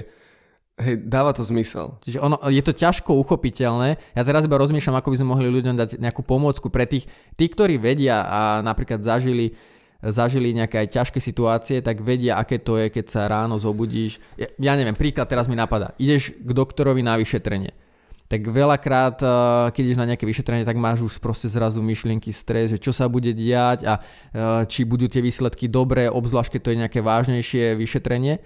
Hej, 0.75 1.07
dáva 1.07 1.31
to 1.31 1.47
zmysel. 1.47 2.03
Čiže 2.03 2.19
ono, 2.19 2.35
je 2.51 2.59
to 2.59 2.75
ťažko 2.75 3.15
uchopiteľné. 3.23 3.95
Ja 4.11 4.27
teraz 4.27 4.43
iba 4.43 4.59
rozmýšľam, 4.59 4.99
ako 4.99 5.15
by 5.15 5.19
sme 5.23 5.31
mohli 5.31 5.47
ľuďom 5.47 5.79
dať 5.79 5.91
nejakú 6.03 6.27
pomôcku 6.27 6.67
pre 6.67 6.83
tých, 6.83 7.07
tí, 7.39 7.47
ktorí 7.47 7.79
vedia 7.79 8.27
a 8.27 8.41
napríklad 8.59 8.99
zažili 8.99 9.55
zažili 10.11 10.53
nejaké 10.53 10.85
aj 10.85 10.89
ťažké 10.93 11.19
situácie, 11.23 11.81
tak 11.81 12.05
vedia, 12.05 12.37
aké 12.37 12.61
to 12.61 12.77
je, 12.77 12.93
keď 12.93 13.07
sa 13.09 13.21
ráno 13.31 13.57
zobudíš. 13.57 14.21
Ja, 14.37 14.49
ja 14.59 14.73
neviem, 14.77 14.97
príklad 14.97 15.31
teraz 15.31 15.49
mi 15.49 15.57
napadá. 15.57 15.97
Ideš 15.97 16.37
k 16.37 16.51
doktorovi 16.51 17.01
na 17.01 17.17
vyšetrenie. 17.17 17.73
Tak 18.25 18.41
veľakrát, 18.49 19.21
eh, 19.21 19.29
keď 19.73 19.83
ideš 19.85 20.01
na 20.01 20.09
nejaké 20.09 20.25
vyšetrenie, 20.25 20.65
tak 20.65 20.81
máš 20.81 21.05
už 21.05 21.13
proste 21.21 21.47
zrazu 21.47 21.85
myšlienky, 21.85 22.33
stres, 22.33 22.73
že 22.73 22.81
čo 22.81 22.91
sa 22.91 23.07
bude 23.07 23.31
diať 23.37 23.85
a 23.85 24.01
eh, 24.01 24.65
či 24.65 24.89
budú 24.89 25.07
tie 25.09 25.21
výsledky 25.21 25.69
dobré, 25.69 26.09
obzvlášť 26.09 26.57
keď 26.57 26.61
to 26.61 26.73
je 26.73 26.81
nejaké 26.81 27.01
vážnejšie 27.05 27.77
vyšetrenie 27.77 28.41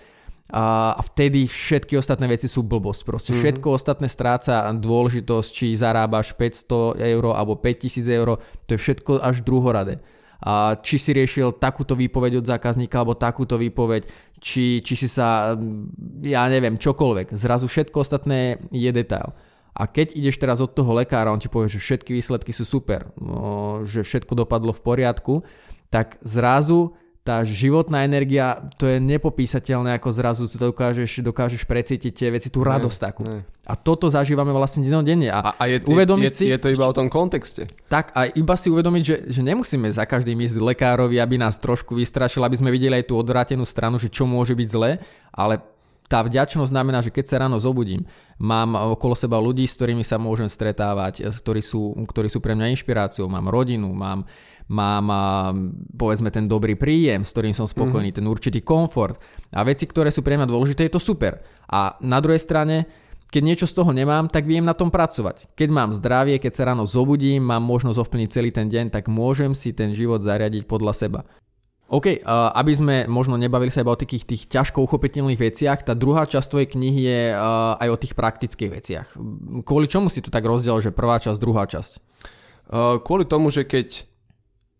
a 0.48 0.96
vtedy 1.04 1.44
všetky 1.44 2.00
ostatné 2.00 2.24
veci 2.24 2.48
sú 2.48 2.64
blbosť. 2.64 3.04
Proste 3.04 3.30
mm-hmm. 3.36 3.44
všetko 3.44 3.68
ostatné 3.68 4.08
stráca 4.08 4.64
dôležitosť, 4.72 5.50
či 5.52 5.76
zarábaš 5.76 6.32
500 6.32 7.04
eur 7.04 7.24
alebo 7.36 7.52
5000 7.60 8.00
eur, 8.08 8.40
to 8.64 8.70
je 8.72 8.80
všetko 8.80 9.20
až 9.20 9.44
druhoradé. 9.44 10.00
Či 10.83 10.96
si 11.03 11.11
riešil 11.11 11.59
takúto 11.59 11.98
výpoveď 11.98 12.38
od 12.38 12.46
zákazníka 12.46 13.03
alebo 13.03 13.18
takúto 13.18 13.59
výpoveď, 13.59 14.07
či, 14.38 14.79
či 14.87 14.94
si 14.94 15.11
sa, 15.11 15.59
ja 16.22 16.46
neviem, 16.46 16.79
čokoľvek. 16.79 17.35
Zrazu 17.35 17.66
všetko 17.66 18.07
ostatné 18.07 18.62
je 18.70 18.90
detail. 18.94 19.35
A 19.74 19.87
keď 19.87 20.14
ideš 20.14 20.38
teraz 20.38 20.59
od 20.62 20.74
toho 20.74 20.94
lekára, 20.94 21.35
on 21.35 21.42
ti 21.42 21.51
povie, 21.51 21.70
že 21.70 21.83
všetky 21.83 22.14
výsledky 22.14 22.51
sú 22.55 22.66
super, 22.66 23.11
že 23.87 24.07
všetko 24.07 24.35
dopadlo 24.35 24.74
v 24.74 24.83
poriadku, 24.83 25.35
tak 25.90 26.18
zrazu 26.22 26.94
tá 27.28 27.44
životná 27.44 28.08
energia, 28.08 28.56
to 28.80 28.88
je 28.88 28.96
nepopísateľné, 28.96 30.00
ako 30.00 30.08
zrazu 30.16 30.48
dokážeš, 30.48 31.20
dokážeš 31.20 31.68
precítiť 31.68 32.08
tie 32.16 32.28
veci, 32.32 32.48
tú 32.48 32.64
radosť 32.64 32.98
takú. 33.04 33.28
Ne. 33.28 33.44
A 33.68 33.76
toto 33.76 34.08
zažívame 34.08 34.48
vlastne 34.48 34.80
dennodenne. 34.80 35.28
A, 35.28 35.44
a, 35.44 35.50
a 35.60 35.64
je, 35.68 35.84
uvedomiť 35.84 36.32
je, 36.32 36.38
si, 36.40 36.44
je 36.48 36.56
to 36.56 36.72
iba 36.72 36.88
o 36.88 36.96
tom 36.96 37.12
kontexte. 37.12 37.68
Tak 37.92 38.16
a 38.16 38.32
iba 38.32 38.56
si 38.56 38.72
uvedomiť, 38.72 39.02
že, 39.04 39.16
že 39.28 39.40
nemusíme 39.44 39.92
za 39.92 40.08
každým 40.08 40.40
ísť 40.40 40.56
lekárovi, 40.56 41.20
aby 41.20 41.36
nás 41.36 41.60
trošku 41.60 41.92
vystrašil, 41.92 42.40
aby 42.48 42.56
sme 42.56 42.72
videli 42.72 42.96
aj 42.96 43.12
tú 43.12 43.20
odvrátenú 43.20 43.68
stranu, 43.68 44.00
že 44.00 44.08
čo 44.08 44.24
môže 44.24 44.56
byť 44.56 44.68
zle, 44.72 44.96
ale 45.28 45.60
tá 46.08 46.24
vďačnosť 46.24 46.72
znamená, 46.72 47.04
že 47.04 47.12
keď 47.12 47.24
sa 47.28 47.44
ráno 47.44 47.60
zobudím, 47.60 48.08
mám 48.40 48.72
okolo 48.96 49.12
seba 49.12 49.36
ľudí, 49.36 49.68
s 49.68 49.76
ktorými 49.76 50.00
sa 50.00 50.16
môžem 50.16 50.48
stretávať, 50.48 51.28
ktorí 51.28 51.60
sú, 51.60 51.92
ktorí 52.08 52.32
sú 52.32 52.40
pre 52.40 52.56
mňa 52.56 52.72
inšpiráciou, 52.72 53.28
mám 53.28 53.52
rodinu, 53.52 53.92
mám 53.92 54.24
mám 54.68 55.09
povedzme 55.96 56.28
ten 56.28 56.44
dobrý 56.44 56.76
príjem, 56.76 57.24
s 57.24 57.33
ktorým 57.33 57.57
som 57.57 57.64
spokojný, 57.64 58.12
mm-hmm. 58.12 58.20
ten 58.20 58.28
určitý 58.28 58.61
komfort 58.61 59.16
a 59.52 59.64
veci, 59.64 59.88
ktoré 59.88 60.12
sú 60.12 60.20
pre 60.20 60.37
mňa 60.37 60.44
dôležité, 60.44 60.85
je 60.85 60.94
to 60.94 61.02
super. 61.02 61.40
A 61.72 61.96
na 62.04 62.20
druhej 62.20 62.40
strane, 62.40 62.85
keď 63.28 63.42
niečo 63.44 63.66
z 63.68 63.76
toho 63.76 63.92
nemám, 63.92 64.28
tak 64.28 64.48
viem 64.48 64.64
na 64.64 64.72
tom 64.72 64.88
pracovať. 64.88 65.52
Keď 65.52 65.68
mám 65.68 65.92
zdravie, 65.92 66.40
keď 66.40 66.52
sa 66.52 66.68
ráno 66.68 66.85
zobudím, 66.88 67.44
mám 67.44 67.64
možnosť 67.64 68.00
ovplniť 68.00 68.28
celý 68.28 68.52
ten 68.52 68.68
deň, 68.68 68.92
tak 68.92 69.09
môžem 69.09 69.57
si 69.57 69.72
ten 69.72 69.92
život 69.92 70.24
zariadiť 70.24 70.64
podľa 70.64 70.92
seba. 70.96 71.20
OK, 71.88 72.20
aby 72.28 72.72
sme 72.76 72.96
možno 73.09 73.40
nebavili 73.40 73.72
sa 73.72 73.81
iba 73.81 73.92
o 73.92 73.96
takých 73.96 74.28
tých 74.28 74.44
ťažko 74.52 74.85
uchopiteľných 74.85 75.40
veciach, 75.40 75.88
tá 75.88 75.96
druhá 75.96 76.28
časť 76.28 76.48
tvojej 76.52 76.68
knihy 76.76 77.00
je 77.00 77.22
aj 77.81 77.88
o 77.88 77.96
tých 77.96 78.12
praktických 78.12 78.70
veciach. 78.76 79.07
Kvôli 79.64 79.88
čomu 79.88 80.12
si 80.12 80.20
to 80.20 80.28
tak 80.28 80.44
rozdiel, 80.44 80.85
že 80.85 80.92
prvá 80.92 81.16
časť, 81.16 81.40
druhá 81.40 81.64
časť? 81.64 81.92
Kvôli 83.00 83.24
tomu, 83.24 83.48
že 83.48 83.64
keď 83.64 84.04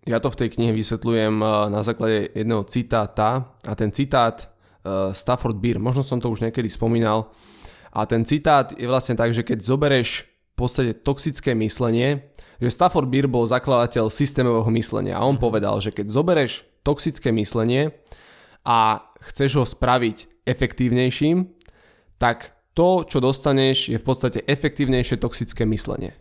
ja 0.09 0.19
to 0.25 0.33
v 0.33 0.41
tej 0.41 0.49
knihe 0.57 0.73
vysvetľujem 0.73 1.35
eh, 1.45 1.49
na 1.69 1.81
základe 1.85 2.33
jedného 2.33 2.65
citáta 2.65 3.53
a 3.69 3.73
ten 3.77 3.93
citát 3.93 4.49
eh, 4.49 5.13
Stafford 5.13 5.61
Beer, 5.61 5.77
možno 5.77 6.01
som 6.01 6.19
to 6.19 6.33
už 6.33 6.41
niekedy 6.41 6.73
spomínal, 6.73 7.29
a 7.93 8.05
ten 8.05 8.25
citát 8.25 8.73
je 8.77 8.85
vlastne 8.85 9.17
tak, 9.17 9.33
že 9.33 9.45
keď 9.45 9.65
zobereš 9.65 10.29
v 10.29 10.55
podstate 10.55 10.93
toxické 11.01 11.57
myslenie, 11.57 12.29
že 12.61 12.75
Stafford 12.75 13.09
Beer 13.09 13.31
bol 13.31 13.49
zakladateľ 13.49 14.13
systémového 14.13 14.69
myslenia 14.75 15.17
a 15.17 15.27
on 15.29 15.39
mhm. 15.39 15.43
povedal, 15.45 15.77
že 15.79 15.93
keď 15.93 16.11
zobereš 16.11 16.65
toxické 16.83 17.33
myslenie 17.33 17.93
a 18.65 19.05
chceš 19.29 19.51
ho 19.61 19.65
spraviť 19.65 20.49
efektívnejším, 20.49 21.49
tak 22.17 22.57
to, 22.73 23.03
čo 23.05 23.19
dostaneš, 23.19 23.91
je 23.91 23.99
v 23.99 24.07
podstate 24.07 24.39
efektívnejšie 24.47 25.19
toxické 25.19 25.67
myslenie. 25.67 26.15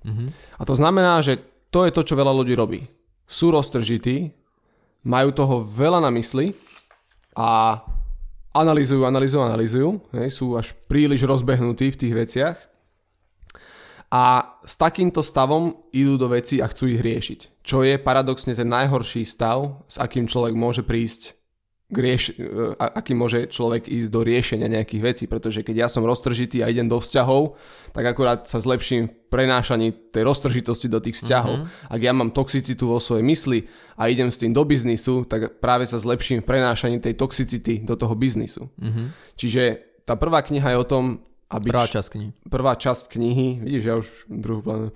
Mm-hmm. 0.00 0.28
A 0.56 0.62
to 0.64 0.72
znamená, 0.72 1.20
že 1.20 1.36
to 1.68 1.84
je 1.84 1.92
to, 1.92 2.00
čo 2.00 2.16
veľa 2.16 2.32
ľudí 2.32 2.56
robí 2.56 2.88
sú 3.30 3.54
roztržití, 3.54 4.34
majú 5.06 5.30
toho 5.30 5.62
veľa 5.62 6.02
na 6.02 6.10
mysli 6.10 6.50
a 7.38 7.78
analizujú, 8.50 9.06
analizujú, 9.06 9.42
analizujú, 9.46 9.90
hej, 10.18 10.28
sú 10.34 10.58
až 10.58 10.74
príliš 10.90 11.22
rozbehnutí 11.22 11.94
v 11.94 12.00
tých 12.02 12.14
veciach 12.26 12.56
a 14.10 14.58
s 14.66 14.74
takýmto 14.74 15.22
stavom 15.22 15.86
idú 15.94 16.18
do 16.18 16.26
veci 16.26 16.58
a 16.58 16.66
chcú 16.66 16.90
ich 16.90 16.98
riešiť. 16.98 17.62
Čo 17.62 17.86
je 17.86 17.94
paradoxne 18.02 18.58
ten 18.58 18.66
najhorší 18.66 19.22
stav, 19.22 19.86
s 19.86 20.02
akým 20.02 20.26
človek 20.26 20.58
môže 20.58 20.82
prísť 20.82 21.39
k 21.90 21.96
rieš- 21.98 22.38
e, 22.38 22.46
aký 22.78 23.18
môže 23.18 23.50
človek 23.50 23.90
ísť 23.90 24.08
do 24.14 24.22
riešenia 24.22 24.70
nejakých 24.70 25.02
vecí, 25.02 25.24
pretože 25.26 25.66
keď 25.66 25.86
ja 25.86 25.88
som 25.90 26.06
roztržitý 26.06 26.62
a 26.62 26.70
idem 26.70 26.86
do 26.86 27.02
vzťahov, 27.02 27.58
tak 27.90 28.06
akurát 28.06 28.46
sa 28.46 28.62
zlepším 28.62 29.10
v 29.10 29.12
prenášaní 29.26 30.14
tej 30.14 30.22
roztržitosti 30.22 30.86
do 30.86 31.02
tých 31.02 31.18
vzťahov. 31.18 31.66
Uh-huh. 31.66 31.90
Ak 31.90 32.00
ja 32.00 32.14
mám 32.14 32.30
toxicitu 32.30 32.86
vo 32.86 33.02
svojej 33.02 33.26
mysli 33.26 33.58
a 33.98 34.06
idem 34.06 34.30
s 34.30 34.38
tým 34.38 34.54
do 34.54 34.62
biznisu, 34.62 35.26
tak 35.26 35.58
práve 35.58 35.86
sa 35.86 35.98
zlepším 35.98 36.42
v 36.42 36.46
prenášaní 36.46 36.96
tej 37.02 37.18
toxicity 37.18 37.82
do 37.82 37.98
toho 37.98 38.14
biznisu. 38.14 38.70
Uh-huh. 38.70 39.10
Čiže 39.34 39.82
tá 40.06 40.14
prvá 40.14 40.46
kniha 40.46 40.74
je 40.74 40.78
o 40.78 40.86
tom, 40.86 41.04
aby... 41.50 41.74
Prvá 41.74 41.90
časť 41.90 42.08
knihy. 42.14 42.30
Prvá 42.46 42.72
časť 42.78 43.04
knihy, 43.10 43.58
vidíš, 43.58 43.82
ja 43.82 43.94
už 43.98 44.06
druhú 44.30 44.62
plánu. 44.62 44.94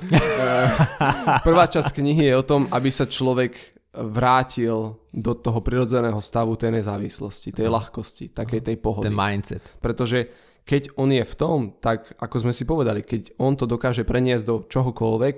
prvá 1.48 1.66
časť 1.66 1.98
knihy 1.98 2.30
je 2.30 2.34
o 2.38 2.46
tom, 2.46 2.70
aby 2.70 2.94
sa 2.94 3.10
človek 3.10 3.74
vrátil 3.94 4.98
do 5.14 5.32
toho 5.34 5.62
prirodzeného 5.62 6.18
stavu 6.18 6.58
tej 6.58 6.82
nezávislosti, 6.82 7.54
tej 7.54 7.70
ľahkosti, 7.70 8.34
takej 8.34 8.60
tej 8.72 8.76
pohody. 8.82 9.06
Ten 9.06 9.14
mindset. 9.14 9.62
Pretože 9.78 10.26
keď 10.64 10.96
on 10.96 11.12
je 11.12 11.22
v 11.22 11.34
tom, 11.36 11.58
tak 11.78 12.16
ako 12.18 12.48
sme 12.48 12.52
si 12.56 12.64
povedali, 12.64 13.04
keď 13.04 13.36
on 13.38 13.54
to 13.54 13.68
dokáže 13.68 14.02
preniesť 14.02 14.44
do 14.48 14.56
čohokoľvek, 14.66 15.36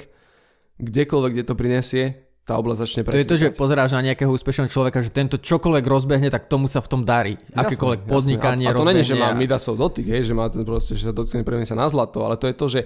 kdekoľvek, 0.80 1.32
kde 1.34 1.44
to 1.44 1.54
prinesie, 1.58 2.04
tá 2.46 2.62
oblasť 2.62 2.78
začne 2.78 3.00
prekvítať. 3.02 3.18
To 3.18 3.22
je 3.26 3.30
to, 3.34 3.42
že 3.42 3.48
pozeráš 3.58 3.90
na 3.98 4.06
nejakého 4.06 4.30
úspešného 4.30 4.70
človeka, 4.70 5.02
že 5.02 5.10
tento 5.10 5.34
čokoľvek 5.34 5.82
rozbehne, 5.82 6.30
tak 6.30 6.46
tomu 6.46 6.70
sa 6.70 6.78
v 6.78 6.88
tom 6.88 7.02
darí. 7.02 7.34
Jasné, 7.50 7.58
Akékoľvek 7.58 8.00
podnikanie 8.06 8.70
a, 8.70 8.72
a 8.72 8.78
to 8.78 8.86
není, 8.86 9.02
že 9.02 9.18
má 9.18 9.34
Midasov 9.34 9.74
dotyk, 9.74 10.06
hej, 10.06 10.30
že 10.30 10.34
má 10.38 10.46
ten 10.46 10.62
proste, 10.62 10.94
že 10.94 11.10
sa 11.10 11.12
dotkne 11.12 11.42
sa 11.66 11.74
na 11.74 11.90
zlato, 11.90 12.22
ale 12.22 12.38
to 12.38 12.46
je 12.46 12.54
to, 12.54 12.66
že 12.70 12.80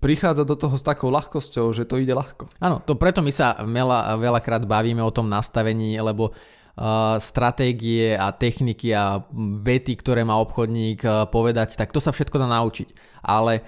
prichádza 0.00 0.48
do 0.48 0.56
toho 0.56 0.74
s 0.78 0.84
takou 0.84 1.12
ľahkosťou, 1.12 1.72
že 1.76 1.84
to 1.84 2.00
ide 2.00 2.16
ľahko. 2.16 2.48
Áno, 2.62 2.80
to 2.80 2.96
preto 2.96 3.20
my 3.20 3.32
sa 3.34 3.58
veľa, 3.60 4.16
veľakrát 4.16 4.64
bavíme 4.64 5.02
o 5.04 5.14
tom 5.14 5.28
nastavení, 5.28 5.98
lebo 6.00 6.32
uh, 6.32 7.18
stratégie 7.20 8.16
a 8.16 8.32
techniky 8.32 8.94
a 8.96 9.20
vety, 9.62 9.98
ktoré 10.00 10.24
má 10.24 10.40
obchodník 10.40 11.00
uh, 11.04 11.28
povedať, 11.28 11.76
tak 11.76 11.92
to 11.92 12.00
sa 12.00 12.10
všetko 12.10 12.36
dá 12.40 12.48
naučiť. 12.48 12.88
Ale 13.22 13.62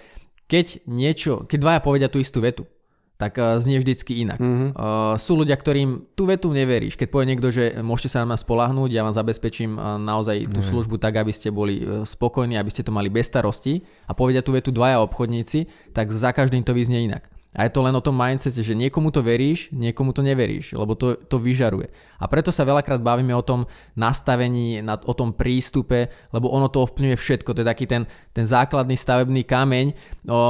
keď 0.48 0.84
niečo, 0.88 1.48
keď 1.48 1.58
dvaja 1.60 1.80
povedia 1.80 2.08
tú 2.08 2.20
istú 2.20 2.40
vetu, 2.44 2.68
tak 3.14 3.38
uh, 3.38 3.58
znie 3.62 3.78
vždycky 3.82 4.26
inak. 4.26 4.38
Mm-hmm. 4.42 4.70
Uh, 4.74 5.14
sú 5.18 5.38
ľudia, 5.38 5.54
ktorým 5.54 6.14
tú 6.18 6.26
vetu 6.26 6.50
neveríš. 6.50 6.98
Keď 6.98 7.08
povie 7.10 7.30
niekto, 7.30 7.50
že 7.50 7.78
môžete 7.82 8.14
sa 8.14 8.22
na 8.22 8.34
nás 8.34 8.42
spolahnúť, 8.42 8.90
ja 8.90 9.02
vám 9.02 9.14
zabezpečím 9.14 9.74
uh, 9.74 9.98
naozaj 9.98 10.46
tú 10.46 10.58
mm-hmm. 10.58 10.70
službu 10.70 10.94
tak, 11.02 11.18
aby 11.18 11.32
ste 11.34 11.50
boli 11.54 11.82
spokojní, 12.06 12.54
aby 12.54 12.70
ste 12.70 12.86
to 12.86 12.94
mali 12.94 13.10
bez 13.10 13.26
starosti 13.30 13.82
a 14.06 14.14
povedia 14.14 14.42
tú 14.42 14.54
vetu 14.54 14.70
dvaja 14.70 15.02
obchodníci, 15.02 15.90
tak 15.90 16.14
za 16.14 16.30
každým 16.30 16.62
to 16.62 16.70
vyznie 16.74 17.10
inak. 17.10 17.33
A 17.54 17.64
je 17.64 17.70
to 17.70 17.86
len 17.86 17.94
o 17.94 18.02
tom 18.02 18.18
mindsete, 18.18 18.58
že 18.58 18.74
niekomu 18.74 19.14
to 19.14 19.22
veríš, 19.22 19.70
niekomu 19.70 20.10
to 20.10 20.26
neveríš, 20.26 20.74
lebo 20.74 20.98
to, 20.98 21.14
to 21.14 21.38
vyžaruje. 21.38 21.86
A 22.18 22.26
preto 22.26 22.50
sa 22.50 22.66
veľakrát 22.66 22.98
bavíme 22.98 23.30
o 23.30 23.46
tom 23.46 23.70
nastavení, 23.94 24.82
o 24.82 25.14
tom 25.14 25.30
prístupe, 25.30 26.10
lebo 26.34 26.50
ono 26.50 26.66
to 26.66 26.82
ovplyvňuje 26.82 27.14
všetko. 27.14 27.54
To 27.54 27.62
je 27.62 27.70
taký 27.70 27.86
ten, 27.86 28.10
ten 28.34 28.42
základný 28.42 28.98
stavebný 28.98 29.46
kameň, 29.46 29.86
o, 30.26 30.40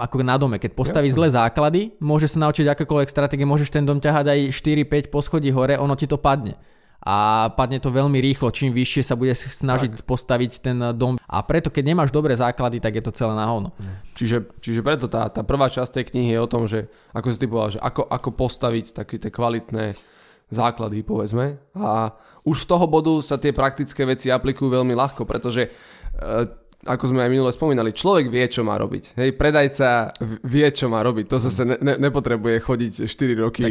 ako 0.00 0.24
na 0.24 0.40
dome. 0.40 0.56
Keď 0.56 0.72
postavíš 0.72 1.20
zlé 1.20 1.28
základy, 1.28 1.92
môžeš 2.00 2.40
sa 2.40 2.48
naučiť 2.48 2.72
akékoľvek 2.72 3.12
stratégie, 3.12 3.44
môžeš 3.44 3.68
ten 3.68 3.84
dom 3.84 4.00
ťahať 4.00 4.24
aj 4.32 4.40
4-5 4.56 5.12
poschodí 5.12 5.52
hore, 5.52 5.76
ono 5.76 5.92
ti 5.92 6.08
to 6.08 6.16
padne 6.16 6.56
a 7.06 7.46
padne 7.54 7.78
to 7.78 7.94
veľmi 7.94 8.18
rýchlo, 8.18 8.50
čím 8.50 8.74
vyššie 8.74 9.06
sa 9.06 9.14
bude 9.14 9.30
snažiť 9.30 10.02
tak. 10.02 10.10
postaviť 10.10 10.52
ten 10.58 10.74
dom. 10.98 11.14
A 11.22 11.38
preto, 11.46 11.70
keď 11.70 11.94
nemáš 11.94 12.10
dobré 12.10 12.34
základy, 12.34 12.82
tak 12.82 12.98
je 12.98 13.02
to 13.06 13.14
celé 13.14 13.38
na 13.38 13.46
hovno. 13.46 13.70
Čiže, 14.18 14.50
čiže 14.58 14.82
preto 14.82 15.06
tá, 15.06 15.30
tá 15.30 15.46
prvá 15.46 15.70
časť 15.70 16.02
tej 16.02 16.04
knihy 16.10 16.34
je 16.34 16.42
o 16.42 16.50
tom, 16.50 16.66
že 16.66 16.90
ako 17.14 17.26
si 17.30 17.38
ty 17.38 17.46
povedal, 17.46 17.78
že 17.78 17.80
ako, 17.80 18.10
ako 18.10 18.28
postaviť 18.34 18.86
také 18.90 19.22
tie 19.22 19.30
kvalitné 19.30 19.94
základy, 20.50 21.06
povedzme. 21.06 21.62
A 21.78 22.10
už 22.42 22.66
z 22.66 22.70
toho 22.74 22.90
bodu 22.90 23.14
sa 23.22 23.38
tie 23.38 23.54
praktické 23.54 24.02
veci 24.02 24.26
aplikujú 24.34 24.74
veľmi 24.74 24.94
ľahko, 24.98 25.22
pretože 25.30 25.62
e, 25.62 25.70
ako 26.86 27.04
sme 27.10 27.26
aj 27.26 27.30
minule 27.30 27.50
spomínali, 27.50 27.90
človek 27.90 28.30
vie, 28.30 28.46
čo 28.46 28.62
má 28.62 28.78
robiť. 28.78 29.18
Hej, 29.18 29.34
predajca 29.34 30.14
vie, 30.46 30.66
čo 30.70 30.86
má 30.86 31.02
robiť. 31.02 31.24
To 31.26 31.36
zase 31.42 31.62
ne, 31.66 31.76
ne, 31.82 31.94
nepotrebuje 31.98 32.56
chodiť 32.62 32.92
4 33.04 33.44
roky 33.44 33.62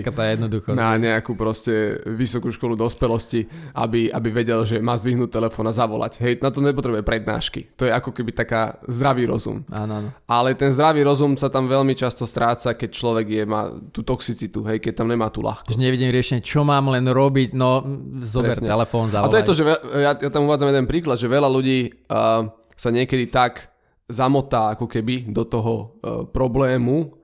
na 0.76 1.00
nejakú 1.00 1.34
proste 1.40 2.04
vysokú 2.04 2.52
školu 2.52 2.76
dospelosti, 2.76 3.48
aby, 3.74 4.12
aby 4.12 4.30
vedel, 4.30 4.68
že 4.68 4.84
má 4.84 5.00
zvyhnúť 5.00 5.32
telefón 5.32 5.72
a 5.72 5.74
zavolať. 5.74 6.20
Hej, 6.20 6.34
na 6.44 6.52
to 6.52 6.60
nepotrebuje 6.60 7.02
prednášky. 7.08 7.72
To 7.80 7.88
je 7.88 7.92
ako 7.96 8.12
keby 8.12 8.36
taká 8.36 8.78
zdravý 8.86 9.26
rozum. 9.26 9.64
Áno, 9.72 10.04
áno. 10.04 10.10
Ale 10.28 10.54
ten 10.54 10.70
zdravý 10.76 11.08
rozum 11.08 11.40
sa 11.40 11.48
tam 11.48 11.72
veľmi 11.72 11.96
často 11.96 12.28
stráca, 12.28 12.76
keď 12.76 12.90
človek 12.92 13.26
je, 13.32 13.44
má 13.48 13.72
tú 13.90 14.04
toxicitu, 14.04 14.68
hej, 14.68 14.84
keď 14.84 15.04
tam 15.04 15.08
nemá 15.08 15.32
tú 15.32 15.40
ľahkosť. 15.40 15.80
Že 15.80 15.80
nevidím 15.80 16.12
riešenie, 16.12 16.44
čo 16.44 16.68
mám 16.68 16.92
len 16.92 17.08
robiť, 17.08 17.56
no 17.56 17.82
zober 18.20 18.58
Presne. 18.58 18.68
telefón, 18.68 19.08
zavolaj. 19.14 19.30
A 19.30 19.34
to 19.34 19.40
je 19.40 19.48
to, 19.48 19.54
že 19.56 19.64
ja, 20.02 20.12
ja 20.18 20.30
tam 20.30 20.50
uvádzam 20.50 20.70
jeden 20.72 20.86
príklad, 20.90 21.18
že 21.22 21.32
veľa 21.32 21.50
ľudí 21.50 21.94
uh, 22.12 22.65
sa 22.76 22.92
niekedy 22.92 23.32
tak 23.32 23.72
zamotá 24.06 24.78
ako 24.78 24.86
keby 24.86 25.32
do 25.34 25.44
toho 25.48 25.74
e, 25.76 25.86
problému 26.30 27.16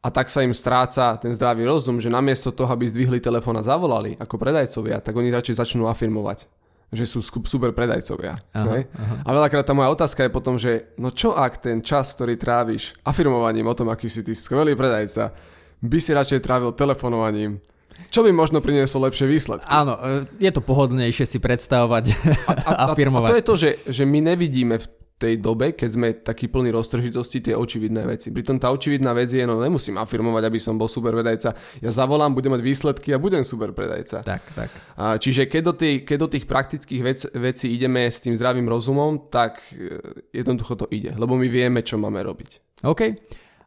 a 0.00 0.08
tak 0.08 0.28
sa 0.28 0.44
im 0.44 0.52
stráca 0.52 1.16
ten 1.16 1.32
zdravý 1.32 1.64
rozum, 1.64 2.00
že 2.00 2.12
namiesto 2.12 2.52
toho, 2.52 2.68
aby 2.72 2.88
zdvihli 2.88 3.20
telefón 3.20 3.56
a 3.60 3.64
zavolali 3.64 4.16
ako 4.20 4.36
predajcovia, 4.36 5.00
tak 5.00 5.16
oni 5.16 5.32
radšej 5.32 5.60
začnú 5.60 5.88
afirmovať, 5.88 6.48
že 6.92 7.04
sú 7.04 7.20
super 7.24 7.72
predajcovia. 7.72 8.36
Aha, 8.52 8.84
aha. 8.84 9.14
A 9.24 9.30
veľakrát 9.32 9.64
tá 9.64 9.76
moja 9.76 9.92
otázka 9.92 10.24
je 10.24 10.32
potom, 10.32 10.56
že 10.56 10.92
no 10.96 11.12
čo 11.12 11.36
ak 11.36 11.60
ten 11.60 11.84
čas, 11.84 12.16
ktorý 12.16 12.36
tráviš 12.40 12.96
afirmovaním 13.04 13.68
o 13.68 13.76
tom, 13.76 13.92
aký 13.92 14.08
si 14.08 14.24
ty 14.24 14.32
skvelý 14.32 14.72
predajca, 14.72 15.32
by 15.80 15.98
si 16.00 16.12
radšej 16.12 16.40
trávil 16.44 16.72
telefonovaním 16.76 17.60
čo 18.08 18.24
by 18.24 18.32
možno 18.32 18.64
prinieslo 18.64 19.04
lepšie 19.04 19.28
výsledky. 19.28 19.68
Áno, 19.68 20.00
e, 20.00 20.24
je 20.40 20.50
to 20.50 20.64
pohodlnejšie 20.64 21.28
si 21.28 21.38
predstavovať 21.38 22.04
a, 22.48 22.52
a, 22.56 22.72
a, 22.90 22.94
firmovať. 22.96 23.28
A 23.28 23.32
to 23.32 23.38
je 23.38 23.46
to, 23.46 23.54
že, 23.60 23.70
že 23.84 24.02
my 24.08 24.24
nevidíme 24.24 24.80
v 24.80 24.86
tej 25.20 25.36
dobe, 25.36 25.76
keď 25.76 25.90
sme 25.92 26.08
takí 26.16 26.48
plní 26.48 26.72
roztržitosti, 26.72 27.44
tie 27.44 27.52
očividné 27.52 28.08
veci. 28.08 28.32
Pritom 28.32 28.56
tá 28.56 28.72
očividná 28.72 29.12
vec 29.12 29.28
je, 29.28 29.44
no 29.44 29.60
nemusím 29.60 30.00
afirmovať, 30.00 30.48
aby 30.48 30.56
som 30.56 30.80
bol 30.80 30.88
super 30.88 31.12
predajca. 31.12 31.52
Ja 31.84 31.90
zavolám, 31.92 32.32
budem 32.32 32.56
mať 32.56 32.64
výsledky 32.64 33.12
a 33.12 33.20
budem 33.20 33.44
super 33.44 33.76
predajca. 33.76 34.24
Tak, 34.24 34.42
tak. 34.56 34.72
A, 34.96 35.20
čiže 35.20 35.44
keď 35.44 35.62
do, 35.68 35.74
tých, 35.76 36.08
keď 36.08 36.16
do 36.24 36.28
tých 36.32 36.48
praktických 36.48 37.02
vec, 37.04 37.18
vecí 37.36 37.68
ideme 37.68 38.08
s 38.08 38.24
tým 38.24 38.32
zdravým 38.32 38.64
rozumom, 38.64 39.28
tak 39.28 39.60
e, 39.76 40.00
jednoducho 40.32 40.80
to 40.80 40.86
ide, 40.88 41.12
lebo 41.12 41.36
my 41.36 41.52
vieme, 41.52 41.84
čo 41.84 42.00
máme 42.00 42.24
robiť. 42.24 42.80
OK. 42.88 43.00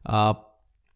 A 0.09 0.33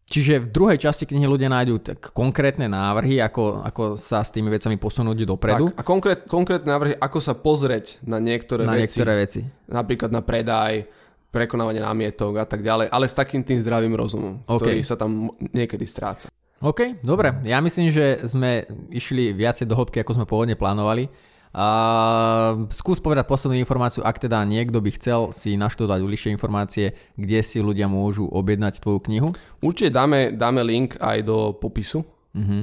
Čiže 0.08 0.40
v 0.40 0.46
druhej 0.48 0.78
časti 0.80 1.04
knihy 1.04 1.28
ľudia 1.28 1.52
nájdú 1.52 1.84
tak 1.84 2.16
konkrétne 2.16 2.64
návrhy, 2.64 3.20
ako, 3.20 3.60
ako 3.60 3.82
sa 4.00 4.24
s 4.24 4.32
tými 4.32 4.48
vecami 4.48 4.80
posunúť 4.80 5.28
dopredu. 5.28 5.68
Tak, 5.68 5.76
a 5.76 5.82
konkrét, 5.84 6.18
konkrétne 6.24 6.72
návrhy, 6.72 6.96
ako 6.96 7.18
sa 7.20 7.36
pozrieť 7.36 8.00
na 8.08 8.16
niektoré 8.16 8.64
na 8.64 8.72
veci. 8.72 8.96
niektoré 8.96 9.12
veci. 9.20 9.40
Napríklad 9.68 10.08
na 10.08 10.24
predaj, 10.24 10.88
prekonávanie 11.28 11.84
námietok 11.84 12.40
a 12.40 12.46
tak 12.48 12.64
ďalej, 12.64 12.88
ale 12.88 13.04
s 13.04 13.12
takým 13.12 13.44
tým 13.44 13.60
zdravým 13.60 13.92
rozumom, 13.92 14.40
okay. 14.48 14.80
ktorý 14.80 14.80
sa 14.80 14.96
tam 14.96 15.28
niekedy 15.52 15.84
stráca. 15.84 16.32
OK, 16.58 17.04
dobre. 17.04 17.44
Ja 17.46 17.60
myslím, 17.60 17.92
že 17.92 18.24
sme 18.26 18.66
išli 18.90 19.36
viacej 19.36 19.68
do 19.68 19.78
hĺbky, 19.78 20.02
ako 20.02 20.16
sme 20.18 20.26
pôvodne 20.26 20.56
plánovali. 20.58 21.06
A 21.56 21.66
skús 22.70 23.00
povedať 23.00 23.24
poslednú 23.24 23.56
informáciu, 23.56 24.04
ak 24.04 24.20
teda 24.20 24.44
niekto 24.44 24.84
by 24.84 24.90
chcel 24.94 25.32
si 25.32 25.56
naštudovať 25.56 26.00
bližšie 26.04 26.30
informácie, 26.36 26.92
kde 27.16 27.40
si 27.40 27.64
ľudia 27.64 27.88
môžu 27.88 28.28
objednať 28.28 28.84
tvoju 28.84 29.00
knihu. 29.08 29.28
Určite 29.64 29.96
dáme, 29.96 30.36
dáme 30.36 30.60
link 30.60 31.00
aj 31.00 31.24
do 31.24 31.56
popisu. 31.56 32.04
Uh-huh. 32.36 32.62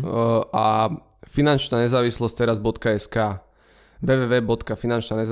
A 0.53 0.93
finančná 1.25 1.81
nezávislosť 1.83 2.35
teraz.sk 2.45 3.41
www.finančná 4.05 5.23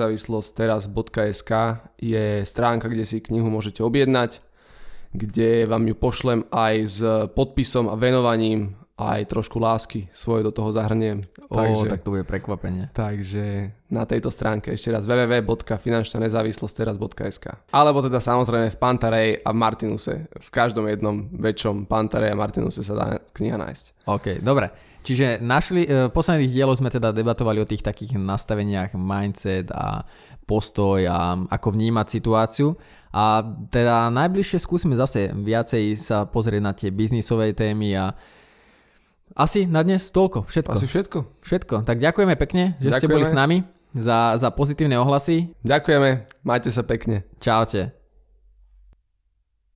teraz.sk 0.55 1.51
je 1.99 2.25
stránka, 2.41 2.87
kde 2.89 3.05
si 3.05 3.21
knihu 3.21 3.51
môžete 3.53 3.85
objednať, 3.85 4.41
kde 5.13 5.69
vám 5.69 5.85
ju 5.85 5.95
pošlem 5.95 6.39
aj 6.49 6.75
s 6.89 6.97
podpisom 7.37 7.91
a 7.91 7.95
venovaním 7.99 8.81
aj 8.93 9.25
trošku 9.25 9.57
lásky 9.57 10.05
svoje 10.13 10.45
do 10.45 10.53
toho 10.53 10.69
zahrniem. 10.69 11.25
O, 11.49 11.57
takže, 11.57 11.89
tak 11.89 12.05
to 12.05 12.13
bude 12.13 12.29
prekvapenie. 12.29 12.93
Takže 12.93 13.73
na 13.89 14.05
tejto 14.05 14.29
stránke 14.29 14.69
ešte 14.69 14.93
raz 14.93 15.09
www.finančnanezávislosť.sk 15.09 17.73
Alebo 17.73 18.05
teda 18.05 18.21
samozrejme 18.21 18.69
v 18.69 18.77
Pantarej 18.77 19.41
a 19.41 19.49
v 19.49 19.57
Martinuse. 19.57 20.29
V 20.29 20.49
každom 20.53 20.85
jednom 20.85 21.25
väčšom 21.33 21.89
Pantarej 21.89 22.29
a 22.29 22.37
Martinuse 22.37 22.85
sa 22.85 22.93
dá 22.93 23.17
kniha 23.33 23.57
nájsť. 23.57 24.05
OK, 24.05 24.45
dobre. 24.45 24.69
Čiže 25.03 25.43
našli, 25.43 25.83
e, 25.83 26.07
v 26.07 26.15
posledných 26.15 26.53
dieloch 26.53 26.79
sme 26.79 26.93
teda 26.93 27.11
debatovali 27.11 27.59
o 27.59 27.67
tých 27.67 27.83
takých 27.83 28.15
nastaveniach 28.15 28.95
mindset 28.95 29.67
a 29.73 30.07
postoj 30.45 31.01
a 31.09 31.33
ako 31.49 31.73
vnímať 31.75 32.07
situáciu. 32.07 32.77
A 33.13 33.41
teda 33.73 34.09
najbližšie 34.13 34.61
skúsime 34.61 34.95
zase 34.95 35.33
viacej 35.33 35.97
sa 35.97 36.29
pozrieť 36.29 36.61
na 36.61 36.77
tie 36.77 36.93
biznisové 36.93 37.57
témy 37.57 37.97
a 37.97 38.13
asi 39.33 39.65
na 39.65 39.81
dnes 39.81 40.13
toľko, 40.13 40.45
všetko. 40.45 40.73
Asi 40.77 40.85
všetko. 40.85 41.19
Všetko. 41.41 41.75
Tak 41.85 41.97
ďakujeme 41.97 42.37
pekne, 42.37 42.77
že 42.77 42.93
ďakujeme. 42.93 43.01
ste 43.01 43.07
boli 43.09 43.25
s 43.25 43.33
nami 43.33 43.57
za, 43.97 44.37
za 44.37 44.49
pozitívne 44.53 44.97
ohlasy. 45.01 45.53
Ďakujeme, 45.65 46.29
majte 46.45 46.69
sa 46.69 46.85
pekne. 46.85 47.25
Čaute. 47.41 48.02